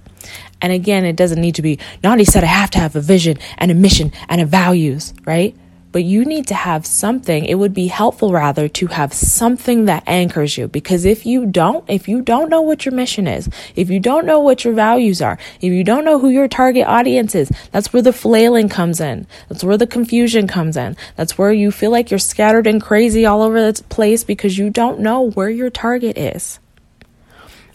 And 0.60 0.72
again, 0.72 1.04
it 1.04 1.16
doesn't 1.16 1.40
need 1.40 1.54
to 1.54 1.62
be, 1.62 1.78
Nandi 2.02 2.24
said 2.24 2.44
I 2.44 2.48
have 2.48 2.70
to 2.72 2.78
have 2.78 2.94
a 2.96 3.00
vision 3.00 3.38
and 3.56 3.70
a 3.70 3.74
mission 3.74 4.12
and 4.28 4.40
a 4.40 4.46
values, 4.46 5.14
right? 5.24 5.56
But 5.92 6.04
you 6.04 6.24
need 6.24 6.46
to 6.46 6.54
have 6.54 6.86
something. 6.86 7.44
It 7.44 7.56
would 7.56 7.74
be 7.74 7.88
helpful 7.88 8.32
rather 8.32 8.68
to 8.68 8.86
have 8.88 9.12
something 9.12 9.86
that 9.86 10.04
anchors 10.06 10.56
you 10.56 10.68
because 10.68 11.04
if 11.04 11.26
you 11.26 11.46
don't, 11.46 11.84
if 11.88 12.08
you 12.08 12.22
don't 12.22 12.48
know 12.48 12.62
what 12.62 12.84
your 12.84 12.94
mission 12.94 13.26
is, 13.26 13.48
if 13.74 13.90
you 13.90 13.98
don't 13.98 14.26
know 14.26 14.40
what 14.40 14.64
your 14.64 14.74
values 14.74 15.20
are, 15.20 15.38
if 15.60 15.72
you 15.72 15.82
don't 15.82 16.04
know 16.04 16.18
who 16.18 16.28
your 16.28 16.48
target 16.48 16.86
audience 16.86 17.34
is, 17.34 17.50
that's 17.72 17.92
where 17.92 18.02
the 18.02 18.12
flailing 18.12 18.68
comes 18.68 19.00
in. 19.00 19.26
That's 19.48 19.64
where 19.64 19.76
the 19.76 19.86
confusion 19.86 20.46
comes 20.46 20.76
in. 20.76 20.96
That's 21.16 21.36
where 21.36 21.52
you 21.52 21.70
feel 21.70 21.90
like 21.90 22.10
you're 22.10 22.18
scattered 22.18 22.66
and 22.66 22.80
crazy 22.80 23.26
all 23.26 23.42
over 23.42 23.60
the 23.60 23.82
place 23.84 24.24
because 24.24 24.58
you 24.58 24.70
don't 24.70 25.00
know 25.00 25.30
where 25.30 25.50
your 25.50 25.70
target 25.70 26.16
is. 26.16 26.60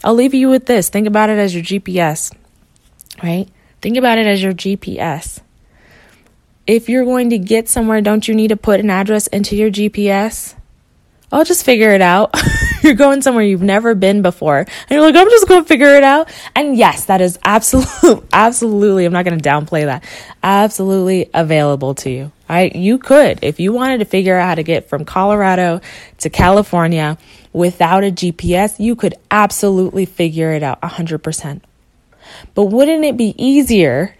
I'll 0.04 0.14
leave 0.14 0.34
you 0.34 0.48
with 0.48 0.66
this. 0.66 0.88
Think 0.88 1.06
about 1.06 1.30
it 1.30 1.38
as 1.38 1.54
your 1.54 1.64
GPS, 1.64 2.32
right? 3.22 3.48
Think 3.82 3.96
about 3.96 4.18
it 4.18 4.26
as 4.26 4.42
your 4.42 4.52
GPS 4.52 5.35
if 6.66 6.88
you're 6.88 7.04
going 7.04 7.30
to 7.30 7.38
get 7.38 7.68
somewhere, 7.68 8.00
don't 8.00 8.26
you 8.26 8.34
need 8.34 8.48
to 8.48 8.56
put 8.56 8.80
an 8.80 8.90
address 8.90 9.26
into 9.28 9.56
your 9.56 9.70
GPS? 9.70 10.54
I'll 11.32 11.44
just 11.44 11.64
figure 11.64 11.90
it 11.90 12.00
out. 12.00 12.34
you're 12.82 12.94
going 12.94 13.20
somewhere 13.20 13.44
you've 13.44 13.62
never 13.62 13.94
been 13.94 14.22
before. 14.22 14.58
And 14.58 14.68
you're 14.90 15.00
like, 15.00 15.16
I'm 15.16 15.28
just 15.28 15.48
going 15.48 15.62
to 15.62 15.68
figure 15.68 15.94
it 15.96 16.04
out. 16.04 16.30
And 16.54 16.76
yes, 16.76 17.06
that 17.06 17.20
is 17.20 17.38
absolutely, 17.42 18.26
absolutely, 18.32 19.04
I'm 19.04 19.12
not 19.12 19.24
going 19.24 19.38
to 19.38 19.48
downplay 19.48 19.86
that. 19.86 20.04
Absolutely 20.42 21.28
available 21.34 21.94
to 21.96 22.10
you. 22.10 22.32
I, 22.48 22.70
you 22.74 22.98
could, 22.98 23.40
if 23.42 23.58
you 23.58 23.72
wanted 23.72 23.98
to 23.98 24.04
figure 24.04 24.36
out 24.36 24.46
how 24.46 24.54
to 24.54 24.62
get 24.62 24.88
from 24.88 25.04
Colorado 25.04 25.80
to 26.18 26.30
California 26.30 27.18
without 27.52 28.04
a 28.04 28.12
GPS, 28.12 28.78
you 28.78 28.94
could 28.94 29.14
absolutely 29.30 30.06
figure 30.06 30.52
it 30.52 30.62
out 30.62 30.80
100%. 30.80 31.60
But 32.54 32.64
wouldn't 32.66 33.04
it 33.04 33.16
be 33.16 33.34
easier 33.36 34.14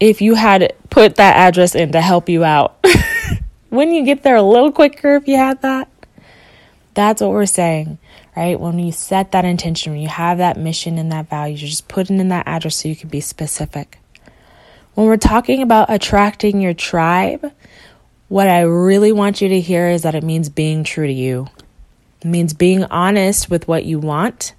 if 0.00 0.20
you 0.20 0.34
had 0.34 0.74
put 0.90 1.16
that 1.16 1.36
address 1.36 1.74
in 1.74 1.92
to 1.92 2.00
help 2.00 2.28
you 2.28 2.44
out. 2.44 2.84
Wouldn't 3.70 3.96
you 3.96 4.04
get 4.04 4.22
there 4.22 4.36
a 4.36 4.42
little 4.42 4.72
quicker 4.72 5.16
if 5.16 5.28
you 5.28 5.36
had 5.36 5.62
that? 5.62 5.88
That's 6.94 7.20
what 7.20 7.30
we're 7.30 7.46
saying, 7.46 7.98
right? 8.34 8.58
When 8.58 8.78
you 8.78 8.92
set 8.92 9.32
that 9.32 9.44
intention, 9.44 9.92
when 9.92 10.00
you 10.00 10.08
have 10.08 10.38
that 10.38 10.56
mission 10.56 10.96
and 10.98 11.12
that 11.12 11.28
value, 11.28 11.56
you're 11.56 11.68
just 11.68 11.88
putting 11.88 12.18
in 12.18 12.28
that 12.28 12.46
address 12.46 12.76
so 12.76 12.88
you 12.88 12.96
can 12.96 13.10
be 13.10 13.20
specific. 13.20 13.98
When 14.94 15.06
we're 15.06 15.18
talking 15.18 15.60
about 15.60 15.90
attracting 15.90 16.62
your 16.62 16.72
tribe, 16.72 17.52
what 18.28 18.48
I 18.48 18.62
really 18.62 19.12
want 19.12 19.42
you 19.42 19.48
to 19.50 19.60
hear 19.60 19.88
is 19.88 20.02
that 20.02 20.14
it 20.14 20.24
means 20.24 20.48
being 20.48 20.84
true 20.84 21.06
to 21.06 21.12
you. 21.12 21.48
It 22.22 22.28
means 22.28 22.54
being 22.54 22.84
honest 22.84 23.50
with 23.50 23.68
what 23.68 23.84
you 23.84 23.98
want 23.98 24.54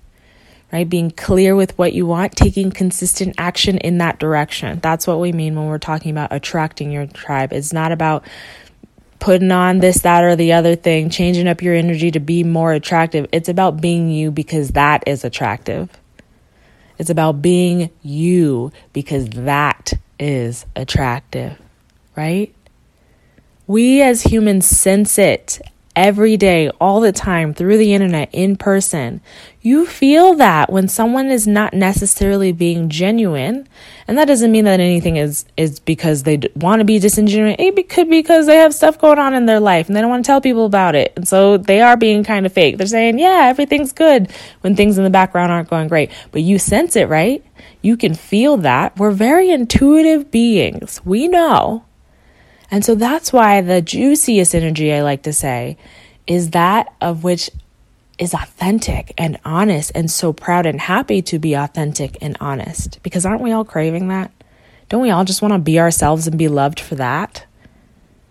right? 0.71 0.89
Being 0.89 1.12
clear 1.12 1.56
with 1.56 1.77
what 1.77 1.93
you 1.93 2.06
want, 2.06 2.34
taking 2.34 2.71
consistent 2.71 3.36
action 3.38 3.77
in 3.77 3.99
that 3.99 4.19
direction. 4.19 4.80
That's 4.80 5.08
what 5.08 5.19
we 5.19 5.32
mean 5.32 5.56
when 5.56 5.67
we're 5.67 5.77
talking 5.77 6.12
about 6.12 6.32
attracting 6.32 6.91
your 6.91 7.08
tribe. 7.08 7.53
It's 7.53 7.73
not 7.73 7.91
about 7.91 8.25
putting 9.19 9.51
on 9.51 9.80
this, 9.80 10.01
that, 10.01 10.23
or 10.23 10.36
the 10.36 10.53
other 10.53 10.75
thing, 10.75 11.10
changing 11.10 11.47
up 11.47 11.62
your 11.62 11.73
energy 11.73 12.12
to 12.12 12.19
be 12.19 12.43
more 12.43 12.73
attractive. 12.73 13.27
It's 13.32 13.49
about 13.49 13.82
being 13.82 14.10
you 14.10 14.32
because 14.32 14.69
that 14.69 15.03
is 15.08 15.23
attractive. 15.23 15.89
It's 16.99 17.10
about 17.10 17.41
being 17.41 17.89
you 18.01 18.71
because 18.93 19.30
that 19.30 19.93
is 20.19 20.65
attractive, 20.75 21.60
right? 22.15 22.53
We 23.67 24.01
as 24.01 24.23
humans 24.23 24.65
sense 24.65 25.17
it 25.17 25.62
every 25.97 26.38
day, 26.38 26.69
all 26.79 27.01
the 27.01 27.12
time, 27.12 27.55
through 27.55 27.77
the 27.77 27.93
internet, 27.93 28.29
in 28.31 28.55
person. 28.55 29.19
You 29.62 29.88
feel 29.88 30.36
that 30.36 30.71
when 30.71 30.88
someone 30.88 31.29
is 31.29 31.47
not 31.47 31.73
necessarily 31.73 32.51
being 32.51 32.88
genuine. 32.88 33.67
And 34.07 34.17
that 34.17 34.25
doesn't 34.25 34.51
mean 34.51 34.65
that 34.65 34.79
anything 34.79 35.17
is, 35.17 35.45
is 35.57 35.79
because 35.79 36.23
they 36.23 36.39
want 36.55 36.79
to 36.79 36.86
be 36.86 36.99
disingenuous. 36.99 37.57
It 37.60 37.89
could 37.89 38.10
be 38.10 38.19
because 38.19 38.45
they 38.45 38.57
have 38.57 38.75
stuff 38.75 38.99
going 38.99 39.17
on 39.17 39.33
in 39.33 39.47
their 39.47 39.60
life 39.60 39.88
and 39.88 39.95
they 39.95 40.01
don't 40.01 40.12
want 40.12 40.23
to 40.23 40.27
tell 40.27 40.39
people 40.39 40.65
about 40.65 40.93
it. 40.95 41.12
And 41.17 41.27
so 41.27 41.57
they 41.57 41.81
are 41.81 41.97
being 41.97 42.23
kind 42.23 42.45
of 42.45 42.53
fake. 42.53 42.77
They're 42.77 42.88
saying, 42.88 43.17
yeah, 43.17 43.47
everything's 43.49 43.91
good 43.91 44.31
when 44.62 44.75
things 44.75 44.99
in 44.99 45.03
the 45.03 45.10
background 45.10 45.51
aren't 45.51 45.69
going 45.69 45.88
great. 45.88 46.12
But 46.31 46.43
you 46.43 46.60
sense 46.60 46.95
it, 46.95 47.10
right? 47.10 47.43
You 47.81 47.97
can 47.97 48.13
feel 48.13 48.57
that. 48.57 48.97
We're 48.97 49.12
very 49.12 49.49
intuitive 49.49 50.29
beings. 50.29 51.01
We 51.03 51.27
know 51.27 51.83
and 52.69 52.84
so 52.84 52.95
that's 52.95 53.32
why 53.32 53.62
the 53.62 53.82
juiciest 53.82 54.53
energy, 54.53 54.93
I 54.93 55.01
like 55.01 55.23
to 55.23 55.34
say, 55.34 55.77
is 56.25 56.51
that 56.51 56.93
of 56.99 57.23
which 57.23 57.49
is 58.17 58.34
authentic 58.34 59.13
and 59.17 59.39
honest 59.45 59.91
and 59.93 60.10
so 60.10 60.34
proud 60.34 60.65
and 60.65 60.82
happy 60.82 61.21
to 61.21 61.39
be 61.39 61.53
authentic 61.53 62.17
and 62.21 62.36
honest. 62.39 63.01
Because 63.03 63.25
aren't 63.25 63.41
we 63.41 63.51
all 63.51 63.63
craving 63.63 64.08
that? 64.10 64.32
Don't 64.89 65.01
we 65.01 65.12
all 65.12 65.25
just 65.25 65.41
want 65.41 65.53
to 65.53 65.60
be 65.60 65.80
ourselves 65.80 66.27
and 66.27 66.38
be 66.38 66.47
loved 66.47 66.80
for 66.80 66.95
that? 66.95 67.45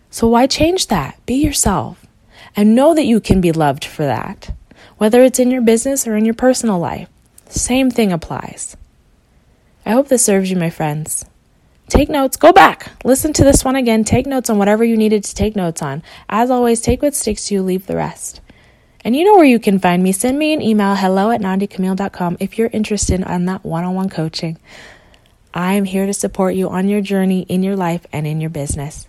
So 0.09 0.27
why 0.27 0.47
change 0.47 0.87
that? 0.87 1.23
Be 1.25 1.35
yourself 1.35 2.05
and 2.55 2.75
know 2.75 2.93
that 2.93 3.05
you 3.05 3.19
can 3.19 3.39
be 3.39 3.51
loved 3.51 3.85
for 3.85 4.03
that, 4.03 4.53
whether 4.97 5.21
it's 5.21 5.39
in 5.39 5.51
your 5.51 5.61
business 5.61 6.07
or 6.07 6.15
in 6.15 6.25
your 6.25 6.33
personal 6.33 6.79
life. 6.79 7.09
Same 7.47 7.89
thing 7.89 8.11
applies. 8.11 8.75
I 9.85 9.91
hope 9.91 10.07
this 10.07 10.25
serves 10.25 10.49
you, 10.51 10.57
my 10.57 10.69
friends. 10.69 11.25
Take 11.89 12.09
notes, 12.09 12.35
go 12.35 12.51
back, 12.51 12.91
listen 13.05 13.31
to 13.33 13.45
this 13.45 13.63
one 13.63 13.77
again, 13.77 14.03
take 14.03 14.25
notes 14.25 14.49
on 14.49 14.57
whatever 14.57 14.83
you 14.83 14.97
needed 14.97 15.23
to 15.23 15.33
take 15.33 15.55
notes 15.55 15.81
on. 15.81 16.03
As 16.27 16.51
always, 16.51 16.81
take 16.81 17.01
what 17.01 17.15
sticks 17.15 17.47
to 17.47 17.55
you, 17.55 17.61
leave 17.63 17.87
the 17.87 17.95
rest. 17.95 18.41
And 19.05 19.15
you 19.15 19.23
know 19.23 19.35
where 19.35 19.45
you 19.45 19.57
can 19.57 19.79
find 19.79 20.03
me. 20.03 20.11
Send 20.11 20.37
me 20.37 20.51
an 20.51 20.61
email, 20.61 20.95
hello 20.95 21.31
at 21.31 21.39
nandicamille.com, 21.39 22.37
if 22.41 22.57
you're 22.57 22.69
interested 22.73 23.21
in 23.21 23.45
that 23.45 23.63
one 23.63 23.85
on 23.85 23.95
one 23.95 24.09
coaching. 24.09 24.57
I 25.53 25.73
am 25.73 25.85
here 25.85 26.05
to 26.05 26.13
support 26.13 26.55
you 26.55 26.67
on 26.69 26.89
your 26.89 26.99
journey 26.99 27.43
in 27.43 27.63
your 27.63 27.77
life 27.77 28.05
and 28.11 28.27
in 28.27 28.41
your 28.41 28.49
business. 28.49 29.07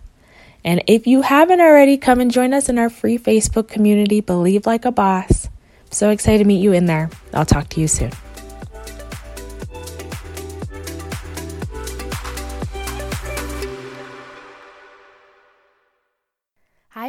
And 0.64 0.84
if 0.86 1.08
you 1.08 1.22
haven't 1.22 1.60
already, 1.60 1.98
come 1.98 2.20
and 2.20 2.30
join 2.30 2.54
us 2.54 2.68
in 2.68 2.78
our 2.78 2.90
free 2.90 3.18
Facebook 3.18 3.68
community, 3.68 4.20
Believe 4.20 4.66
Like 4.66 4.84
a 4.84 4.92
Boss. 4.92 5.48
So 5.90 6.10
excited 6.10 6.38
to 6.38 6.44
meet 6.44 6.62
you 6.62 6.72
in 6.72 6.86
there. 6.86 7.10
I'll 7.32 7.44
talk 7.44 7.68
to 7.70 7.80
you 7.80 7.88
soon. 7.88 8.12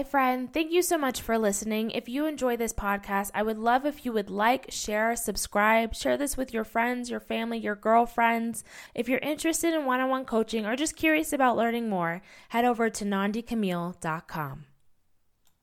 Friend. 0.09 0.51
Thank 0.51 0.71
you 0.71 0.81
so 0.81 0.97
much 0.97 1.21
for 1.21 1.37
listening. 1.37 1.91
If 1.91 2.09
you 2.09 2.25
enjoy 2.25 2.57
this 2.57 2.73
podcast, 2.73 3.31
I 3.33 3.43
would 3.43 3.57
love 3.57 3.85
if 3.85 4.05
you 4.05 4.11
would 4.13 4.29
like, 4.29 4.65
share, 4.69 5.15
subscribe, 5.15 5.93
share 5.93 6.17
this 6.17 6.35
with 6.35 6.53
your 6.53 6.63
friends, 6.63 7.09
your 7.09 7.19
family, 7.19 7.59
your 7.59 7.75
girlfriends. 7.75 8.63
If 8.95 9.07
you're 9.07 9.19
interested 9.19 9.73
in 9.73 9.85
one 9.85 9.99
on 9.99 10.09
one 10.09 10.25
coaching 10.25 10.65
or 10.65 10.75
just 10.75 10.95
curious 10.95 11.33
about 11.33 11.57
learning 11.57 11.89
more, 11.89 12.21
head 12.49 12.65
over 12.65 12.89
to 12.89 13.05
nandicamille.com. 13.05 14.68